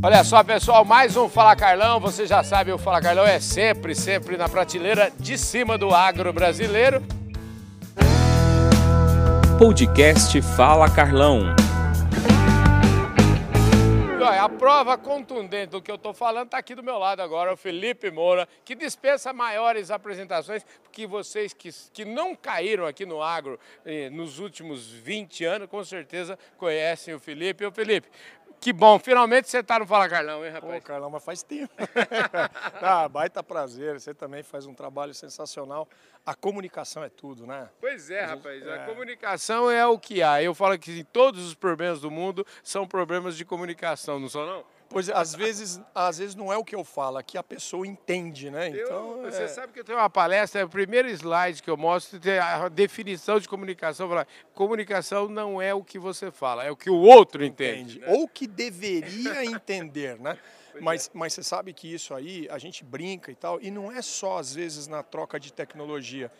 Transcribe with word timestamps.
Olha 0.00 0.22
só, 0.22 0.44
pessoal, 0.44 0.84
mais 0.84 1.16
um 1.16 1.28
Fala 1.28 1.56
Carlão. 1.56 1.98
Você 1.98 2.24
já 2.24 2.44
sabe, 2.44 2.70
o 2.70 2.78
Fala 2.78 3.00
Carlão 3.00 3.26
é 3.26 3.40
sempre, 3.40 3.96
sempre 3.96 4.36
na 4.36 4.48
prateleira 4.48 5.10
de 5.18 5.36
cima 5.36 5.76
do 5.76 5.92
agro 5.92 6.32
brasileiro. 6.32 7.02
Podcast 9.58 10.40
Fala 10.40 10.88
Carlão. 10.88 11.52
Olha, 14.38 14.42
a 14.42 14.48
prova 14.48 14.96
contundente 14.96 15.72
do 15.72 15.82
que 15.82 15.90
eu 15.90 15.96
estou 15.96 16.14
falando 16.14 16.46
está 16.46 16.58
aqui 16.58 16.74
do 16.74 16.82
meu 16.82 16.96
lado 16.96 17.20
agora, 17.20 17.52
o 17.52 17.56
Felipe 17.56 18.08
Moura, 18.08 18.46
que 18.64 18.76
dispensa 18.76 19.32
maiores 19.32 19.90
apresentações, 19.90 20.64
porque 20.80 21.08
vocês 21.08 21.52
que, 21.52 21.70
que 21.92 22.04
não 22.04 22.36
caíram 22.36 22.86
aqui 22.86 23.04
no 23.04 23.20
agro 23.20 23.58
eh, 23.84 24.08
nos 24.10 24.38
últimos 24.38 24.86
20 24.86 25.44
anos, 25.44 25.68
com 25.68 25.82
certeza 25.82 26.38
conhecem 26.56 27.14
o 27.14 27.18
Felipe. 27.18 27.66
O 27.66 27.72
Felipe, 27.72 28.08
que 28.60 28.72
bom, 28.72 28.98
finalmente 28.98 29.48
você 29.48 29.58
está 29.58 29.78
no 29.78 29.86
Fala 29.86 30.08
Carlão, 30.08 30.44
hein, 30.44 30.52
rapaz? 30.52 30.74
Pô, 30.74 30.80
Carlão, 30.80 31.10
mas 31.10 31.24
faz 31.24 31.42
tempo. 31.42 31.72
ah, 32.82 33.08
baita 33.08 33.42
prazer, 33.42 34.00
você 34.00 34.12
também 34.12 34.42
faz 34.42 34.66
um 34.66 34.74
trabalho 34.74 35.14
sensacional. 35.14 35.88
A 36.26 36.34
comunicação 36.34 37.02
é 37.04 37.08
tudo, 37.08 37.46
né? 37.46 37.68
Pois 37.80 38.10
é, 38.10 38.24
rapaz, 38.24 38.66
a 38.66 38.84
comunicação 38.84 39.70
é 39.70 39.86
o 39.86 39.98
que 39.98 40.22
há. 40.22 40.42
Eu 40.42 40.54
falo 40.54 40.78
que 40.78 41.04
todos 41.04 41.46
os 41.46 41.54
problemas 41.54 42.00
do 42.00 42.10
mundo 42.10 42.46
são 42.62 42.86
problemas 42.86 43.36
de 43.36 43.44
comunicação, 43.44 44.18
não 44.18 44.28
são 44.28 44.46
não? 44.46 44.77
Pois 44.88 45.08
é, 45.08 45.12
às 45.14 45.34
vezes, 45.34 45.80
às 45.94 46.18
vezes 46.18 46.34
não 46.34 46.52
é 46.52 46.56
o 46.56 46.64
que 46.64 46.74
eu 46.74 46.82
falo, 46.82 47.18
é 47.18 47.22
que 47.22 47.36
a 47.36 47.42
pessoa 47.42 47.86
entende, 47.86 48.50
né? 48.50 48.70
Eu- 48.70 48.84
Então, 48.86 49.22
você 49.22 49.42
é, 49.42 49.48
sabe 49.48 49.72
que 49.72 49.80
eu 49.80 49.84
tenho 49.84 49.98
uma 49.98 50.08
palestra, 50.08 50.60
é 50.62 50.64
o 50.64 50.68
primeiro 50.68 51.08
slide 51.10 51.62
que 51.62 51.68
eu 51.68 51.76
mostro 51.76 52.18
tem 52.18 52.38
a 52.38 52.68
definição 52.68 53.38
de 53.38 53.48
comunicação. 53.48 54.08
Fala, 54.08 54.26
comunicação 54.54 55.28
não 55.28 55.60
é 55.60 55.74
o 55.74 55.84
que 55.84 55.98
você 55.98 56.30
fala, 56.30 56.64
é 56.64 56.70
o 56.70 56.76
que 56.76 56.88
o 56.88 56.96
outro 56.96 57.44
entende. 57.44 57.98
entende. 57.98 58.18
Ou 58.18 58.26
que 58.26 58.46
deveria 58.46 59.44
entender, 59.44 60.18
né? 60.18 60.38
Mas, 60.80 61.10
mas 61.12 61.32
você 61.34 61.42
sabe 61.42 61.72
que 61.72 61.92
isso 61.92 62.14
aí, 62.14 62.48
a 62.50 62.58
gente 62.58 62.84
brinca 62.84 63.30
e 63.30 63.34
tal, 63.34 63.60
e 63.60 63.70
não 63.70 63.90
é 63.90 64.00
só 64.00 64.38
às 64.38 64.54
vezes 64.54 64.86
na 64.86 65.02
troca 65.02 65.38
de 65.38 65.52
tecnologia 65.52 66.30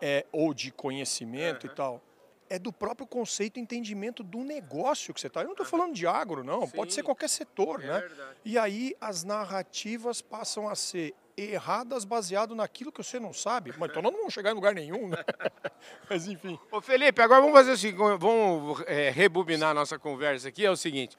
é, 0.00 0.24
ou 0.32 0.52
de 0.52 0.70
conhecimento 0.70 1.66
e 1.66 1.68
tal. 1.68 2.02
É 2.48 2.58
do 2.58 2.72
próprio 2.72 3.06
conceito 3.06 3.58
e 3.58 3.62
entendimento 3.62 4.22
do 4.22 4.38
negócio 4.38 5.12
que 5.12 5.20
você 5.20 5.26
está. 5.26 5.40
Eu 5.40 5.46
não 5.46 5.52
estou 5.52 5.66
falando 5.66 5.94
de 5.94 6.06
agro, 6.06 6.44
não. 6.44 6.68
Pode 6.68 6.92
ser 6.92 7.00
Sim. 7.00 7.04
qualquer 7.06 7.28
setor, 7.28 7.82
É 7.82 7.86
né? 7.86 8.00
verdade. 8.00 8.36
E 8.44 8.56
aí 8.56 8.94
as 9.00 9.24
narrativas 9.24 10.22
passam 10.22 10.68
a 10.68 10.74
ser 10.76 11.14
erradas 11.36 12.04
baseado 12.04 12.54
naquilo 12.54 12.90
que 12.90 13.02
você 13.02 13.20
não 13.20 13.32
sabe. 13.32 13.74
Mas 13.76 13.90
então 13.90 14.00
nós 14.00 14.12
não 14.12 14.20
vamos 14.20 14.32
chegar 14.32 14.52
em 14.52 14.54
lugar 14.54 14.74
nenhum, 14.74 15.08
né? 15.08 15.18
Mas 16.08 16.26
enfim. 16.26 16.58
Ô 16.70 16.80
Felipe, 16.80 17.20
agora 17.20 17.40
vamos 17.40 17.54
fazer 17.56 17.72
o 17.72 17.76
seguinte, 17.76 17.98
vamos 18.18 18.82
é, 18.86 19.10
rebobinar 19.10 19.70
a 19.70 19.74
nossa 19.74 19.98
conversa 19.98 20.48
aqui, 20.48 20.64
é 20.64 20.70
o 20.70 20.76
seguinte. 20.76 21.16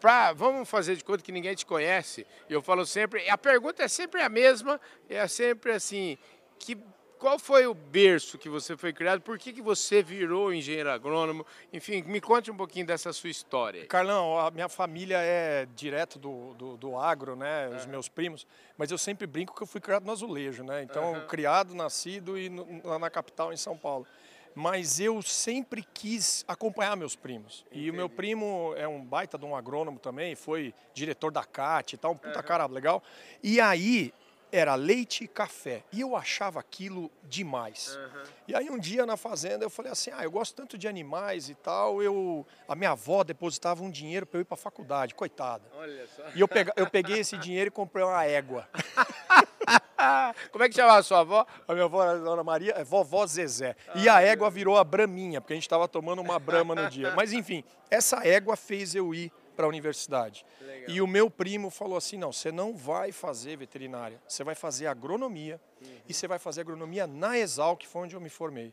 Pra, 0.00 0.32
vamos 0.34 0.68
fazer 0.68 0.94
de 0.94 1.02
conta 1.02 1.22
que 1.22 1.32
ninguém 1.32 1.54
te 1.54 1.64
conhece. 1.64 2.26
E 2.50 2.52
eu 2.52 2.60
falo 2.60 2.84
sempre, 2.84 3.28
a 3.30 3.38
pergunta 3.38 3.82
é 3.82 3.88
sempre 3.88 4.20
a 4.20 4.28
mesma, 4.28 4.78
é 5.08 5.26
sempre 5.26 5.72
assim, 5.72 6.18
que, 6.58 6.76
qual 7.26 7.40
foi 7.40 7.66
o 7.66 7.74
berço 7.74 8.38
que 8.38 8.48
você 8.48 8.76
foi 8.76 8.92
criado? 8.92 9.20
Por 9.20 9.36
que, 9.36 9.52
que 9.52 9.60
você 9.60 10.00
virou 10.00 10.54
engenheiro 10.54 10.88
agrônomo? 10.88 11.44
Enfim, 11.72 12.00
me 12.02 12.20
conte 12.20 12.52
um 12.52 12.56
pouquinho 12.56 12.86
dessa 12.86 13.12
sua 13.12 13.28
história. 13.28 13.84
Carlão, 13.86 14.38
a 14.38 14.48
minha 14.52 14.68
família 14.68 15.18
é 15.18 15.66
direto 15.74 16.20
do, 16.20 16.54
do, 16.54 16.76
do 16.76 16.96
agro, 16.96 17.34
né? 17.34 17.68
Os 17.74 17.84
meus 17.84 18.08
primos. 18.08 18.46
Mas 18.78 18.92
eu 18.92 18.96
sempre 18.96 19.26
brinco 19.26 19.56
que 19.56 19.60
eu 19.60 19.66
fui 19.66 19.80
criado 19.80 20.04
no 20.04 20.12
azulejo, 20.12 20.62
né? 20.62 20.84
Então, 20.84 21.26
criado, 21.26 21.74
nascido 21.74 22.38
e 22.38 22.48
no- 22.48 22.80
lá 22.84 22.96
na 22.96 23.10
capital, 23.10 23.52
em 23.52 23.56
São 23.56 23.76
Paulo. 23.76 24.06
Mas 24.54 25.00
eu 25.00 25.20
sempre 25.20 25.84
quis 25.92 26.44
acompanhar 26.46 26.96
meus 26.96 27.16
primos. 27.16 27.66
E 27.72 27.90
o 27.90 27.92
meu 27.94 28.08
primo 28.08 28.72
é 28.76 28.86
um 28.86 29.04
baita 29.04 29.36
de 29.36 29.44
um 29.44 29.56
agrônomo 29.56 29.98
também, 29.98 30.36
foi 30.36 30.72
diretor 30.94 31.32
da 31.32 31.42
CAT 31.42 31.94
e 31.94 31.98
tal, 31.98 32.12
um 32.12 32.16
puta 32.16 32.40
cara 32.40 32.66
legal. 32.66 33.02
E 33.42 33.60
aí 33.60 34.14
era 34.56 34.74
leite 34.74 35.24
e 35.24 35.28
café. 35.28 35.82
E 35.92 36.00
eu 36.00 36.16
achava 36.16 36.60
aquilo 36.60 37.10
demais. 37.24 37.98
E 38.48 38.54
aí 38.54 38.70
um 38.70 38.78
dia 38.78 39.04
na 39.04 39.16
fazenda 39.16 39.64
eu 39.64 39.70
falei 39.70 39.92
assim, 39.92 40.10
ah, 40.14 40.22
eu 40.22 40.30
gosto 40.30 40.54
tanto 40.54 40.78
de 40.78 40.88
animais 40.88 41.48
e 41.48 41.54
tal, 41.54 42.02
eu 42.02 42.46
a 42.68 42.74
minha 42.74 42.90
avó 42.90 43.24
depositava 43.24 43.82
um 43.82 43.90
dinheiro 43.90 44.26
para 44.26 44.38
eu 44.38 44.42
ir 44.42 44.44
para 44.44 44.56
faculdade, 44.56 45.14
coitada. 45.14 45.64
Olha 45.74 46.06
só. 46.06 46.22
E 46.34 46.40
eu, 46.40 46.48
pega, 46.48 46.72
eu 46.76 46.88
peguei 46.88 47.18
esse 47.18 47.36
dinheiro 47.38 47.68
e 47.68 47.70
comprei 47.70 48.04
uma 48.04 48.24
égua. 48.24 48.68
Como 50.52 50.62
é 50.62 50.68
que 50.68 50.74
chamava 50.74 50.98
a 50.98 51.02
sua 51.02 51.20
avó? 51.20 51.46
A 51.66 51.72
minha 51.72 51.86
avó 51.86 52.02
era 52.02 52.18
Dona 52.18 52.44
Maria, 52.44 52.72
é 52.76 52.84
vovó 52.84 53.26
Zezé. 53.26 53.74
E 53.94 54.08
a 54.08 54.20
égua 54.20 54.50
virou 54.50 54.76
a 54.76 54.84
Braminha, 54.84 55.40
porque 55.40 55.54
a 55.54 55.56
gente 55.56 55.64
estava 55.64 55.88
tomando 55.88 56.20
uma 56.20 56.38
brama 56.38 56.74
no 56.74 56.88
dia. 56.88 57.12
Mas 57.16 57.32
enfim, 57.32 57.64
essa 57.90 58.26
égua 58.26 58.56
fez 58.56 58.94
eu 58.94 59.14
ir 59.14 59.32
para 59.56 59.66
a 59.66 59.68
universidade. 59.68 60.44
Legal. 60.60 60.90
E 60.90 61.00
o 61.00 61.06
meu 61.06 61.30
primo 61.30 61.70
falou 61.70 61.96
assim: 61.96 62.16
não, 62.16 62.32
você 62.32 62.52
não 62.52 62.76
vai 62.76 63.10
fazer 63.10 63.56
veterinária, 63.56 64.20
você 64.28 64.44
vai 64.44 64.54
fazer 64.54 64.86
agronomia 64.86 65.60
e 66.08 66.14
você 66.14 66.28
vai 66.28 66.38
fazer 66.38 66.60
agronomia 66.60 67.06
na 67.06 67.38
Exal, 67.38 67.76
que 67.76 67.86
foi 67.86 68.02
onde 68.02 68.14
eu 68.14 68.20
me 68.20 68.28
formei. 68.28 68.72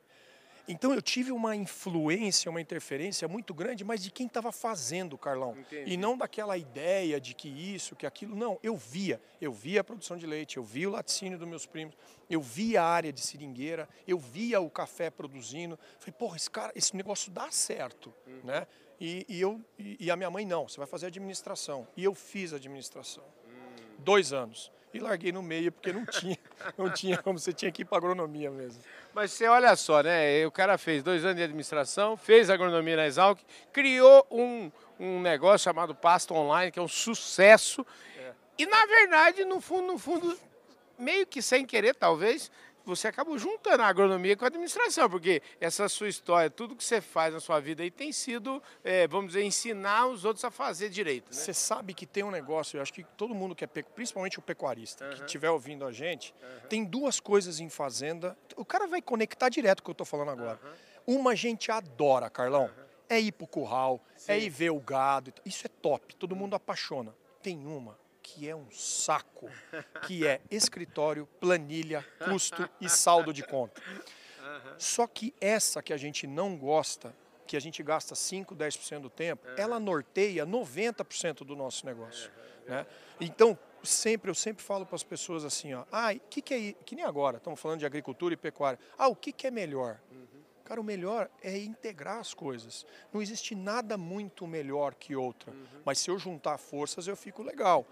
Então 0.67 0.93
eu 0.93 1.01
tive 1.01 1.31
uma 1.31 1.55
influência, 1.55 2.49
uma 2.49 2.61
interferência 2.61 3.27
muito 3.27 3.53
grande, 3.53 3.83
mas 3.83 4.01
de 4.01 4.09
quem 4.09 4.27
estava 4.27 4.51
fazendo, 4.51 5.17
Carlão. 5.17 5.57
Entendi. 5.57 5.91
E 5.91 5.97
não 5.97 6.17
daquela 6.17 6.57
ideia 6.57 7.19
de 7.19 7.33
que 7.33 7.49
isso, 7.49 7.95
que 7.95 8.05
aquilo. 8.05 8.35
Não, 8.35 8.57
eu 8.63 8.77
via. 8.77 9.21
Eu 9.41 9.51
via 9.51 9.81
a 9.81 9.83
produção 9.83 10.15
de 10.15 10.25
leite, 10.25 10.55
eu 10.55 10.63
via 10.63 10.87
o 10.87 10.91
laticínio 10.91 11.37
dos 11.37 11.47
meus 11.47 11.65
primos, 11.65 11.95
eu 12.29 12.41
via 12.41 12.81
a 12.81 12.85
área 12.85 13.11
de 13.11 13.19
seringueira, 13.19 13.89
eu 14.07 14.17
via 14.17 14.61
o 14.61 14.69
café 14.69 15.09
produzindo. 15.09 15.77
Falei, 15.99 16.15
porra, 16.17 16.37
esse 16.37 16.49
cara, 16.49 16.71
esse 16.75 16.95
negócio 16.95 17.29
dá 17.29 17.51
certo, 17.51 18.13
né? 18.43 18.65
E, 19.05 19.25
e 19.27 19.41
eu, 19.41 19.59
e, 19.77 20.09
a 20.09 20.15
minha 20.15 20.31
mãe, 20.31 20.45
não, 20.45 20.65
você 20.65 20.77
vai 20.77 20.87
fazer 20.87 21.07
administração. 21.07 21.85
E 21.97 22.05
eu 22.05 22.15
fiz 22.15 22.53
administração. 22.53 23.21
Dois 23.99 24.31
anos. 24.31 24.71
E 24.93 24.99
larguei 24.99 25.29
no 25.29 25.43
meio, 25.43 25.73
porque 25.73 25.91
não 25.91 26.05
tinha, 26.05 26.37
não 26.77 26.89
tinha 26.89 27.17
como, 27.17 27.37
você 27.37 27.51
tinha 27.51 27.69
que 27.69 27.81
ir 27.81 27.85
para 27.85 27.97
agronomia 27.97 28.49
mesmo. 28.49 28.81
Mas 29.13 29.33
você 29.33 29.45
olha 29.45 29.75
só, 29.75 30.01
né? 30.01 30.45
O 30.45 30.51
cara 30.51 30.77
fez 30.77 31.03
dois 31.03 31.25
anos 31.25 31.35
de 31.35 31.43
administração, 31.43 32.15
fez 32.15 32.49
agronomia 32.49 32.95
na 32.95 33.05
Exalc, 33.05 33.41
criou 33.73 34.25
um, 34.31 34.71
um 34.97 35.21
negócio 35.21 35.65
chamado 35.65 35.93
Pasto 35.93 36.33
Online, 36.33 36.71
que 36.71 36.79
é 36.79 36.81
um 36.81 36.87
sucesso. 36.87 37.85
E 38.57 38.65
na 38.65 38.85
verdade, 38.85 39.43
no 39.43 39.59
fundo, 39.59 39.87
no 39.87 39.99
fundo, 39.99 40.39
meio 40.97 41.27
que 41.27 41.41
sem 41.41 41.65
querer, 41.65 41.93
talvez, 41.93 42.49
você 42.85 43.07
acabou 43.07 43.37
juntando 43.37 43.81
a 43.83 43.87
agronomia 43.87 44.35
com 44.35 44.45
a 44.45 44.47
administração, 44.47 45.09
porque 45.09 45.41
essa 45.59 45.87
sua 45.87 46.09
história, 46.09 46.49
tudo 46.49 46.75
que 46.75 46.83
você 46.83 46.99
faz 47.01 47.33
na 47.33 47.39
sua 47.39 47.59
vida 47.59 47.83
aí 47.83 47.89
tem 47.89 48.11
sido, 48.11 48.61
eh, 48.83 49.07
vamos 49.07 49.33
dizer, 49.33 49.43
ensinar 49.43 50.07
os 50.07 50.25
outros 50.25 50.43
a 50.43 50.51
fazer 50.51 50.89
direito. 50.89 51.25
Né? 51.27 51.31
Você 51.33 51.53
sabe 51.53 51.93
que 51.93 52.05
tem 52.05 52.23
um 52.23 52.31
negócio, 52.31 52.77
eu 52.77 52.81
acho 52.81 52.93
que 52.93 53.03
todo 53.03 53.33
mundo 53.33 53.55
que 53.55 53.63
é, 53.63 53.67
principalmente 53.67 54.39
o 54.39 54.41
pecuarista, 54.41 55.07
que 55.09 55.23
estiver 55.23 55.49
ouvindo 55.49 55.85
a 55.85 55.91
gente, 55.91 56.33
tem 56.69 56.83
duas 56.83 57.19
coisas 57.19 57.59
em 57.59 57.69
fazenda. 57.69 58.37
O 58.55 58.65
cara 58.65 58.87
vai 58.87 59.01
conectar 59.01 59.49
direto 59.49 59.81
com 59.81 59.91
o 59.91 59.95
que 59.95 60.01
eu 60.01 60.03
estou 60.03 60.19
falando 60.19 60.31
agora. 60.31 60.59
Uma 61.05 61.31
a 61.31 61.35
gente 61.35 61.71
adora, 61.71 62.29
Carlão, 62.29 62.69
é 63.09 63.19
ir 63.19 63.31
pro 63.31 63.47
curral, 63.47 64.01
é 64.27 64.39
ir 64.39 64.49
ver 64.49 64.71
o 64.71 64.79
gado. 64.79 65.33
Isso 65.45 65.65
é 65.65 65.69
top, 65.69 66.15
todo 66.15 66.35
mundo 66.35 66.55
apaixona. 66.55 67.13
Tem 67.41 67.65
uma 67.65 68.02
que 68.23 68.47
é 68.47 68.55
um 68.55 68.71
saco, 68.71 69.49
que 70.07 70.25
é 70.25 70.39
escritório, 70.49 71.27
planilha, 71.39 72.03
custo 72.23 72.67
e 72.79 72.89
saldo 72.89 73.33
de 73.33 73.43
conta. 73.43 73.81
Só 74.77 75.05
que 75.05 75.35
essa 75.39 75.83
que 75.83 75.91
a 75.91 75.97
gente 75.97 76.25
não 76.25 76.57
gosta, 76.57 77.13
que 77.45 77.57
a 77.57 77.59
gente 77.59 77.83
gasta 77.83 78.15
5, 78.15 78.55
10% 78.55 79.01
do 79.01 79.09
tempo, 79.09 79.45
ela 79.57 79.79
norteia 79.79 80.45
90% 80.45 81.39
do 81.39 81.55
nosso 81.55 81.85
negócio. 81.85 82.31
Né? 82.65 82.85
Então, 83.19 83.59
sempre 83.83 84.31
eu 84.31 84.35
sempre 84.35 84.63
falo 84.63 84.85
para 84.85 84.95
as 84.95 85.03
pessoas 85.03 85.43
assim, 85.43 85.73
ó, 85.73 85.83
ah, 85.91 86.15
que 86.29 86.41
que 86.41 86.53
é 86.53 86.73
que 86.85 86.95
nem 86.95 87.03
agora, 87.03 87.37
estamos 87.37 87.59
falando 87.59 87.79
de 87.79 87.85
agricultura 87.85 88.33
e 88.33 88.37
pecuária. 88.37 88.79
Ah, 88.97 89.09
o 89.09 89.15
que 89.15 89.33
que 89.33 89.45
é 89.45 89.51
melhor? 89.51 89.99
Cara, 90.63 90.79
o 90.79 90.83
melhor 90.83 91.29
é 91.41 91.57
integrar 91.57 92.19
as 92.19 92.33
coisas. 92.33 92.85
Não 93.11 93.21
existe 93.21 93.53
nada 93.53 93.97
muito 93.97 94.47
melhor 94.47 94.95
que 94.95 95.13
outra. 95.13 95.53
Mas 95.83 95.99
se 95.99 96.09
eu 96.09 96.17
juntar 96.17 96.57
forças, 96.57 97.05
eu 97.05 97.17
fico 97.17 97.43
legal. 97.43 97.85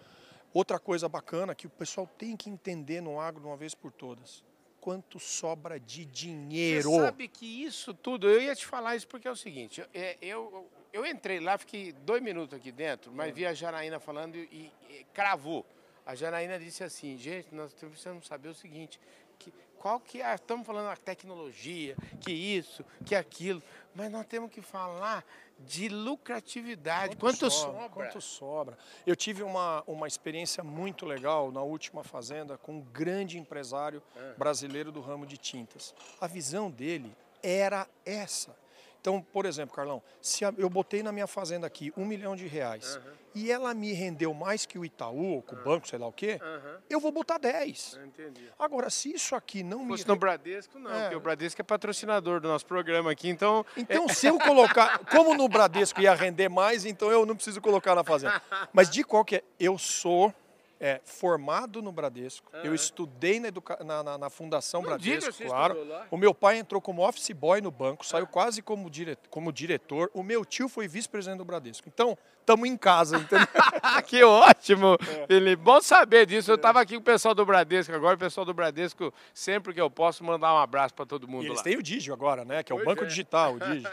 Outra 0.53 0.79
coisa 0.79 1.07
bacana 1.07 1.55
que 1.55 1.67
o 1.67 1.69
pessoal 1.69 2.05
tem 2.17 2.35
que 2.35 2.49
entender 2.49 3.01
no 3.01 3.19
agro 3.19 3.41
de 3.41 3.47
uma 3.47 3.57
vez 3.57 3.73
por 3.73 3.91
todas. 3.91 4.43
Quanto 4.79 5.19
sobra 5.19 5.79
de 5.79 6.05
dinheiro. 6.05 6.89
Você 6.89 7.01
sabe 7.01 7.27
que 7.27 7.45
isso 7.45 7.93
tudo, 7.93 8.27
eu 8.27 8.41
ia 8.41 8.55
te 8.55 8.65
falar 8.65 8.95
isso 8.95 9.07
porque 9.07 9.27
é 9.27 9.31
o 9.31 9.35
seguinte, 9.35 9.85
é, 9.93 10.17
eu, 10.21 10.67
eu 10.91 11.05
entrei 11.05 11.39
lá, 11.39 11.57
fiquei 11.57 11.93
dois 11.93 12.21
minutos 12.21 12.57
aqui 12.57 12.71
dentro, 12.71 13.11
mas 13.11 13.33
vi 13.33 13.45
a 13.45 13.53
Janaína 13.53 13.99
falando 13.99 14.35
e, 14.35 14.71
e 14.89 15.05
cravou. 15.13 15.65
A 16.03 16.15
Janaína 16.15 16.59
disse 16.59 16.83
assim, 16.83 17.15
gente, 17.15 17.53
nós 17.53 17.73
precisamos 17.73 18.25
saber 18.25 18.49
o 18.49 18.55
seguinte, 18.55 18.99
que, 19.37 19.53
qual 19.81 19.99
que 19.99 20.21
é, 20.21 20.35
estamos 20.35 20.65
falando 20.65 20.85
da 20.85 20.95
tecnologia, 20.95 21.97
que 22.19 22.31
isso, 22.31 22.85
que 23.03 23.15
aquilo, 23.15 23.63
mas 23.95 24.11
nós 24.11 24.27
temos 24.27 24.51
que 24.51 24.61
falar 24.61 25.25
de 25.57 25.89
lucratividade, 25.89 27.15
quanto, 27.15 27.49
sobra. 27.49 27.89
Quanto 27.89 28.21
sobra. 28.21 28.77
Eu 29.07 29.15
tive 29.15 29.41
uma, 29.41 29.83
uma 29.87 30.07
experiência 30.07 30.63
muito 30.63 31.03
legal 31.03 31.51
na 31.51 31.63
última 31.63 32.03
fazenda 32.03 32.59
com 32.59 32.73
um 32.73 32.81
grande 32.81 33.39
empresário 33.39 34.03
brasileiro 34.37 34.91
do 34.91 35.01
ramo 35.01 35.25
de 35.25 35.37
tintas. 35.37 35.95
A 36.19 36.27
visão 36.27 36.69
dele 36.69 37.15
era 37.41 37.87
essa. 38.05 38.55
Então, 39.01 39.19
por 39.19 39.47
exemplo, 39.47 39.75
Carlão, 39.75 40.01
se 40.21 40.43
eu 40.43 40.69
botei 40.69 41.01
na 41.01 41.11
minha 41.11 41.25
fazenda 41.25 41.65
aqui 41.65 41.91
um 41.97 42.05
milhão 42.05 42.35
de 42.35 42.45
reais 42.45 42.97
uhum. 42.97 43.11
e 43.33 43.51
ela 43.51 43.73
me 43.73 43.91
rendeu 43.93 44.31
mais 44.31 44.63
que 44.63 44.77
o 44.77 44.85
Itaú, 44.85 45.33
ou 45.33 45.41
com 45.41 45.55
o 45.55 45.63
banco, 45.63 45.87
sei 45.87 45.97
lá 45.97 46.05
o 46.05 46.13
quê, 46.13 46.39
uhum. 46.39 46.77
eu 46.87 46.99
vou 46.99 47.11
botar 47.11 47.39
10. 47.39 47.99
Entendi. 48.05 48.47
Agora, 48.59 48.91
se 48.91 49.11
isso 49.11 49.35
aqui 49.35 49.63
não 49.63 49.83
me. 49.83 49.97
Se 49.97 50.07
no 50.07 50.15
Bradesco, 50.15 50.77
não, 50.77 50.93
é. 50.93 51.01
porque 51.01 51.15
o 51.15 51.19
Bradesco 51.19 51.59
é 51.59 51.63
patrocinador 51.63 52.39
do 52.39 52.47
nosso 52.47 52.65
programa 52.67 53.11
aqui, 53.11 53.27
então. 53.27 53.65
Então, 53.75 54.05
é... 54.05 54.13
se 54.13 54.27
eu 54.27 54.37
colocar. 54.37 54.99
Como 55.09 55.33
no 55.33 55.49
Bradesco 55.49 55.99
ia 55.99 56.13
render 56.13 56.47
mais, 56.47 56.85
então 56.85 57.11
eu 57.11 57.25
não 57.25 57.35
preciso 57.35 57.59
colocar 57.59 57.95
na 57.95 58.03
fazenda. 58.03 58.39
Mas 58.71 58.87
de 58.87 59.03
qualquer. 59.03 59.43
Eu 59.59 59.79
sou 59.79 60.31
é, 60.81 60.99
formado 61.05 61.79
no 61.79 61.91
Bradesco. 61.91 62.51
Eu 62.63 62.73
estudei 62.73 63.39
na, 63.39 63.49
na, 63.85 64.03
na, 64.03 64.17
na 64.17 64.29
Fundação 64.31 64.81
Bradesco, 64.81 65.31
claro. 65.45 65.77
O 66.09 66.17
meu 66.17 66.33
pai 66.33 66.57
entrou 66.57 66.81
como 66.81 67.07
office 67.07 67.29
boy 67.29 67.61
no 67.61 67.69
banco, 67.69 68.03
saiu 68.03 68.25
quase 68.25 68.63
como, 68.63 68.89
dire... 68.89 69.15
como 69.29 69.53
diretor. 69.53 70.09
O 70.11 70.23
meu 70.23 70.43
tio 70.43 70.67
foi 70.67 70.87
vice-presidente 70.87 71.37
do 71.37 71.45
Bradesco. 71.45 71.87
Então, 71.87 72.17
estamos 72.39 72.67
em 72.67 72.75
casa, 72.75 73.17
entendeu? 73.17 73.47
que 74.07 74.23
ótimo, 74.23 74.97
é. 74.99 75.27
Felipe. 75.27 75.61
Bom 75.61 75.79
saber 75.81 76.25
disso. 76.25 76.49
Eu 76.49 76.55
estava 76.55 76.81
aqui 76.81 76.95
com 76.95 77.01
o 77.01 77.05
pessoal 77.05 77.35
do 77.35 77.45
Bradesco 77.45 77.93
agora. 77.93 78.15
O 78.15 78.19
pessoal 78.19 78.43
do 78.43 78.53
Bradesco, 78.53 79.13
sempre 79.35 79.75
que 79.75 79.81
eu 79.81 79.89
posso, 79.91 80.23
mandar 80.23 80.51
um 80.51 80.57
abraço 80.57 80.95
para 80.95 81.05
todo 81.05 81.27
mundo 81.27 81.43
e 81.43 81.47
eles 81.47 81.57
lá. 81.57 81.63
têm 81.63 81.77
o 81.77 81.83
Digio 81.83 82.11
agora, 82.11 82.43
né? 82.43 82.63
Que 82.63 82.73
é 82.73 82.75
o 82.75 82.83
banco 82.83 83.03
é. 83.03 83.07
digital, 83.07 83.53
o 83.53 83.59
Digio. 83.59 83.89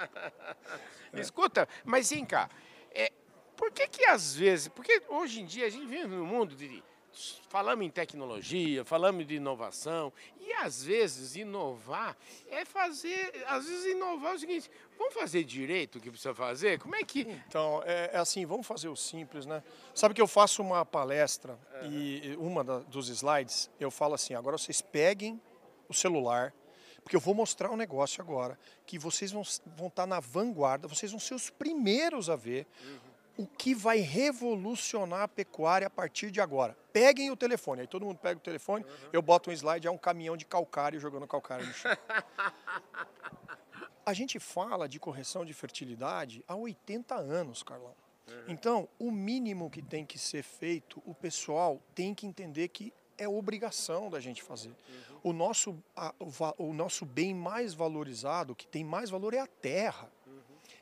Escuta, 1.12 1.69
mas 1.85 2.08
vem 2.08 2.25
cá. 2.25 2.49
É, 2.94 3.12
por 3.59 3.73
que 3.73 3.89
que 3.89 4.05
às 4.07 4.35
vezes, 4.35 4.69
porque 4.69 5.03
hoje 5.09 5.43
em 5.43 5.45
dia 5.45 5.67
a 5.67 5.69
gente 5.69 5.85
vive 5.85 6.07
num 6.07 6.25
mundo 6.25 6.55
de 6.55 6.83
falamos 7.49 7.85
em 7.85 7.91
tecnologia, 7.91 8.85
falamos 8.85 9.27
de 9.27 9.35
inovação, 9.35 10.13
e 10.39 10.53
às 10.53 10.85
vezes 10.85 11.35
inovar 11.35 12.17
é 12.49 12.65
fazer, 12.65 13.45
às 13.49 13.67
vezes 13.67 13.87
inovar 13.87 14.33
é 14.33 14.37
o 14.37 14.39
seguinte, 14.39 14.71
vamos 14.97 15.15
fazer 15.15 15.43
direito 15.43 15.99
o 15.99 16.01
que 16.01 16.11
precisa 16.11 16.33
fazer? 16.35 16.79
Como 16.79 16.95
é 16.95 17.03
que... 17.03 17.23
Então, 17.49 17.83
é, 17.85 18.11
é 18.13 18.19
assim, 18.19 18.47
vamos 18.47 18.67
fazer 18.67 18.89
o 18.89 18.95
simples, 18.95 19.47
né? 19.47 19.63
Sabe 19.95 20.15
que 20.15 20.23
eu 20.23 20.29
faço 20.29 20.63
uma 20.63 20.85
palestra 20.85 21.59
uhum. 21.83 21.91
e 21.91 22.37
uma 22.39 22.63
da, 22.63 22.79
dos 22.81 23.09
slides, 23.09 23.69
eu 23.81 23.91
falo 23.91 24.15
assim, 24.15 24.35
agora 24.35 24.57
vocês 24.57 24.81
peguem 24.81 25.41
o 25.89 25.95
celular, 25.95 26.55
porque 27.03 27.17
eu 27.17 27.21
vou 27.21 27.35
mostrar 27.35 27.71
um 27.71 27.77
negócio 27.77 28.23
agora, 28.23 28.59
que 28.87 28.99
vocês 28.99 29.33
vão, 29.33 29.43
vão 29.77 29.89
estar 29.89 30.07
na 30.07 30.21
vanguarda, 30.21 30.87
vocês 30.87 31.11
vão 31.11 31.19
ser 31.19 31.35
os 31.35 31.49
primeiros 31.49 32.29
a 32.29 32.37
ver, 32.37 32.67
o 33.38 33.46
que 33.46 33.73
vai 33.73 34.00
revolucionar 34.00 35.23
a 35.23 35.29
pecuária 35.29 35.87
a 35.87 35.90
partir 35.90 36.31
de 36.31 36.40
agora. 36.40 36.76
Peguem 36.93 37.31
o 37.31 37.37
telefone, 37.37 37.82
aí 37.82 37.87
todo 37.87 38.05
mundo 38.05 38.19
pega 38.19 38.37
o 38.37 38.43
telefone, 38.43 38.85
uhum. 38.85 39.11
eu 39.12 39.23
boto 39.23 39.49
um 39.49 39.52
slide, 39.52 39.87
é 39.87 39.90
um 39.90 39.96
caminhão 39.96 40.37
de 40.37 40.44
calcário 40.44 40.99
jogando 40.99 41.26
calcário 41.26 41.64
no 41.64 41.73
chão. 41.73 41.90
a 44.05 44.12
gente 44.12 44.40
fala 44.40 44.88
de 44.88 44.99
correção 44.99 45.44
de 45.44 45.55
fertilidade 45.55 46.44
há 46.49 46.56
80 46.56 47.14
anos, 47.14 47.62
Carlão. 47.62 47.94
Uhum. 48.26 48.44
Então, 48.49 48.88
o 48.99 49.12
mínimo 49.12 49.70
que 49.70 49.81
tem 49.81 50.05
que 50.05 50.19
ser 50.19 50.43
feito, 50.43 51.00
o 51.06 51.14
pessoal 51.14 51.81
tem 51.94 52.14
que 52.14 52.26
entender 52.26 52.69
que 52.69 52.93
é 53.17 53.29
obrigação 53.29 54.11
da 54.11 54.19
gente 54.19 54.43
fazer. 54.43 54.70
Uhum. 54.70 55.20
O, 55.25 55.32
nosso, 55.32 55.82
a, 55.94 56.14
o, 56.19 56.70
o 56.70 56.73
nosso 56.73 57.05
bem 57.05 57.35
mais 57.35 57.75
valorizado, 57.75 58.55
que 58.55 58.67
tem 58.67 58.85
mais 58.85 59.11
valor, 59.11 59.35
é 59.35 59.40
a 59.40 59.46
terra. 59.46 60.11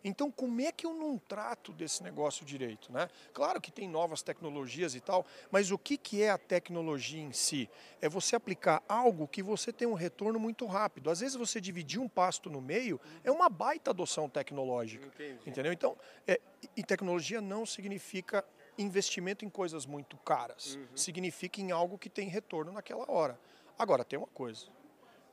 Então, 0.05 0.31
como 0.31 0.61
é 0.61 0.71
que 0.71 0.87
eu 0.87 0.95
não 0.95 1.19
trato 1.19 1.73
desse 1.73 2.03
negócio 2.03 2.45
direito? 2.45 2.93
Né? 2.93 3.09
Claro 3.33 3.61
que 3.61 3.71
tem 3.71 3.89
novas 3.89 4.23
tecnologias 4.23 4.95
e 4.95 5.01
tal, 5.01 5.27
mas 5.51 5.71
o 5.71 5.79
que, 5.79 5.97
que 5.97 6.23
é 6.23 6.31
a 6.31 6.39
tecnologia 6.39 7.21
em 7.21 7.33
si? 7.33 7.69
É 8.01 8.09
você 8.09 8.37
aplicar 8.37 8.83
algo 8.89 9.27
que 9.27 9.43
você 9.43 9.73
tem 9.73 9.87
um 9.87 9.95
retorno 9.95 10.39
muito 10.39 10.67
rápido. 10.67 11.11
Às 11.11 11.21
vezes 11.21 11.37
você 11.37 11.61
dividir 11.61 12.01
um 12.01 12.09
pasto 12.09 12.49
no 12.51 12.61
meio 12.61 13.01
é 13.25 13.31
uma 13.31 13.49
baita 13.49 13.91
adoção 13.91 14.29
tecnológica. 14.29 15.07
Entendi. 15.07 15.39
Entendeu? 15.47 15.73
Então, 15.73 15.97
é, 16.27 16.41
e 16.77 16.83
tecnologia 16.83 17.41
não 17.41 17.67
significa 17.67 18.45
investimento 18.79 19.45
em 19.45 19.49
coisas 19.49 19.87
muito 19.87 20.17
caras. 20.19 20.75
Uhum. 20.75 20.97
Significa 20.97 21.61
em 21.61 21.71
algo 21.71 21.99
que 21.99 22.11
tem 22.11 22.29
retorno 22.29 22.73
naquela 22.73 23.11
hora. 23.11 23.39
Agora, 23.79 24.05
tem 24.05 24.19
uma 24.19 24.29
coisa. 24.29 24.67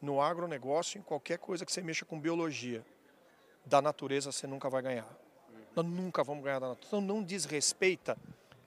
No 0.02 0.22
agronegócio, 0.22 1.00
em 1.00 1.02
qualquer 1.02 1.38
coisa 1.38 1.66
que 1.66 1.72
você 1.72 1.82
mexa 1.82 2.06
com 2.06 2.20
biologia, 2.20 2.86
da 3.66 3.82
natureza 3.82 4.32
você 4.32 4.48
nunca 4.48 4.70
vai 4.70 4.82
ganhar. 4.82 5.08
Nós 5.76 5.86
nunca 5.86 6.24
vamos 6.24 6.44
ganhar 6.44 6.60
da 6.60 6.70
natureza. 6.70 6.88
Então 6.88 7.02
não 7.02 7.24
desrespeita 7.24 8.18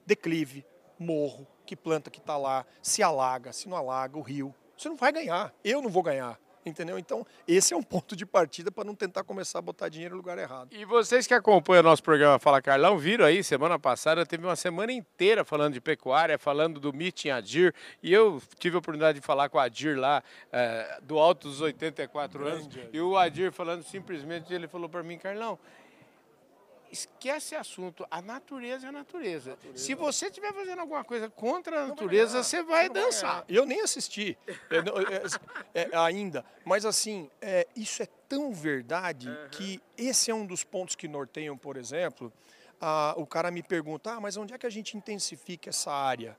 declive, 0.05 0.65
morro, 0.97 1.45
que 1.65 1.75
planta 1.75 2.09
que 2.09 2.19
está 2.19 2.37
lá, 2.37 2.65
se 2.81 3.03
alaga, 3.03 3.51
se 3.51 3.67
não 3.67 3.75
alaga, 3.75 4.17
o 4.17 4.21
rio. 4.21 4.55
Você 4.77 4.87
não 4.87 4.95
vai 4.95 5.11
ganhar. 5.11 5.53
Eu 5.63 5.81
não 5.81 5.89
vou 5.89 6.01
ganhar. 6.01 6.39
Entendeu? 6.67 6.99
Então, 6.99 7.25
esse 7.47 7.73
é 7.73 7.77
um 7.77 7.83
ponto 7.83 8.15
de 8.15 8.25
partida 8.25 8.71
para 8.71 8.83
não 8.83 8.93
tentar 8.93 9.23
começar 9.23 9.59
a 9.59 9.61
botar 9.61 9.89
dinheiro 9.89 10.15
no 10.15 10.21
lugar 10.21 10.37
errado. 10.37 10.69
E 10.71 10.85
vocês 10.85 11.25
que 11.25 11.33
acompanham 11.33 11.81
o 11.81 11.83
nosso 11.83 12.03
programa 12.03 12.37
Fala 12.39 12.61
Carlão, 12.61 12.97
viram 12.97 13.25
aí, 13.25 13.43
semana 13.43 13.79
passada 13.79 14.25
teve 14.25 14.45
uma 14.45 14.55
semana 14.55 14.91
inteira 14.91 15.43
falando 15.43 15.73
de 15.73 15.81
pecuária, 15.81 16.37
falando 16.37 16.79
do 16.79 16.93
Meeting 16.93 17.29
Adir, 17.29 17.73
e 18.03 18.13
eu 18.13 18.41
tive 18.59 18.75
a 18.75 18.79
oportunidade 18.79 19.19
de 19.19 19.25
falar 19.25 19.49
com 19.49 19.57
o 19.57 19.61
Adir 19.61 19.97
lá, 19.97 20.23
é, 20.51 20.99
do 21.03 21.17
alto 21.17 21.47
dos 21.47 21.61
84 21.61 22.39
Grande, 22.39 22.55
anos, 22.55 22.65
Adir. 22.67 22.89
e 22.93 23.01
o 23.01 23.17
Adir 23.17 23.51
falando 23.51 23.83
simplesmente, 23.83 24.53
ele 24.53 24.67
falou 24.67 24.89
para 24.89 25.03
mim, 25.03 25.17
Carlão, 25.17 25.57
esquece 26.91 27.55
assunto. 27.55 28.05
A 28.09 28.21
natureza 28.21 28.87
é 28.87 28.89
a 28.89 28.91
natureza. 28.91 29.51
natureza. 29.51 29.77
Se 29.77 29.93
você 29.93 30.27
estiver 30.27 30.53
fazendo 30.53 30.79
alguma 30.79 31.03
coisa 31.03 31.29
contra 31.29 31.83
a 31.83 31.87
natureza, 31.87 32.33
vai 32.33 32.43
você 32.43 32.63
vai 32.63 32.89
dançar. 32.89 33.45
eu 33.47 33.65
nem 33.65 33.81
assisti 33.81 34.37
é, 35.73 35.81
é, 35.81 35.97
ainda, 35.97 36.45
mas 36.65 36.85
assim, 36.85 37.29
é, 37.41 37.67
isso 37.75 38.01
é 38.01 38.07
tão 38.27 38.53
verdade 38.53 39.29
uhum. 39.29 39.49
que 39.51 39.81
esse 39.97 40.31
é 40.31 40.35
um 40.35 40.45
dos 40.45 40.63
pontos 40.63 40.95
que 40.95 41.07
norteiam, 41.07 41.57
por 41.57 41.77
exemplo. 41.77 42.31
Ah, 42.79 43.13
o 43.17 43.25
cara 43.25 43.49
me 43.49 43.63
pergunta, 43.63 44.13
ah, 44.13 44.21
mas 44.21 44.37
onde 44.37 44.53
é 44.53 44.57
que 44.57 44.65
a 44.65 44.69
gente 44.69 44.95
intensifica 44.95 45.69
essa 45.69 45.91
área? 45.91 46.37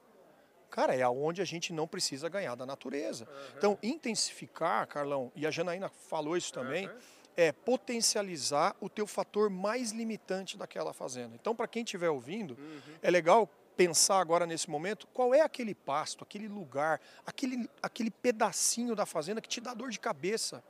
Cara, 0.70 0.94
é 0.94 1.02
aonde 1.02 1.40
a 1.40 1.44
gente 1.44 1.72
não 1.72 1.88
precisa 1.88 2.28
ganhar 2.28 2.54
da 2.54 2.66
natureza. 2.66 3.24
Uhum. 3.24 3.56
Então, 3.56 3.78
intensificar, 3.82 4.86
Carlão, 4.86 5.32
e 5.34 5.46
a 5.46 5.50
Janaína 5.50 5.88
falou 5.88 6.36
isso 6.36 6.52
também, 6.52 6.86
uhum 6.86 7.17
é 7.38 7.52
potencializar 7.52 8.75
o 8.81 8.88
teu 8.88 9.06
fator 9.06 9.49
mais 9.49 9.93
limitante 9.93 10.58
daquela 10.58 10.93
fazenda. 10.93 11.37
Então, 11.37 11.55
para 11.55 11.69
quem 11.69 11.85
estiver 11.85 12.11
ouvindo, 12.11 12.58
uhum. 12.58 12.94
é 13.00 13.08
legal 13.08 13.49
pensar 13.76 14.19
agora 14.19 14.44
nesse 14.44 14.69
momento 14.69 15.06
qual 15.14 15.32
é 15.32 15.40
aquele 15.40 15.73
pasto, 15.73 16.25
aquele 16.25 16.49
lugar, 16.49 17.00
aquele, 17.25 17.70
aquele 17.81 18.11
pedacinho 18.11 18.96
da 18.96 19.06
fazenda 19.06 19.40
que 19.40 19.49
te 19.49 19.61
dá 19.61 19.73
dor 19.73 19.90
de 19.90 20.00
cabeça. 20.00 20.64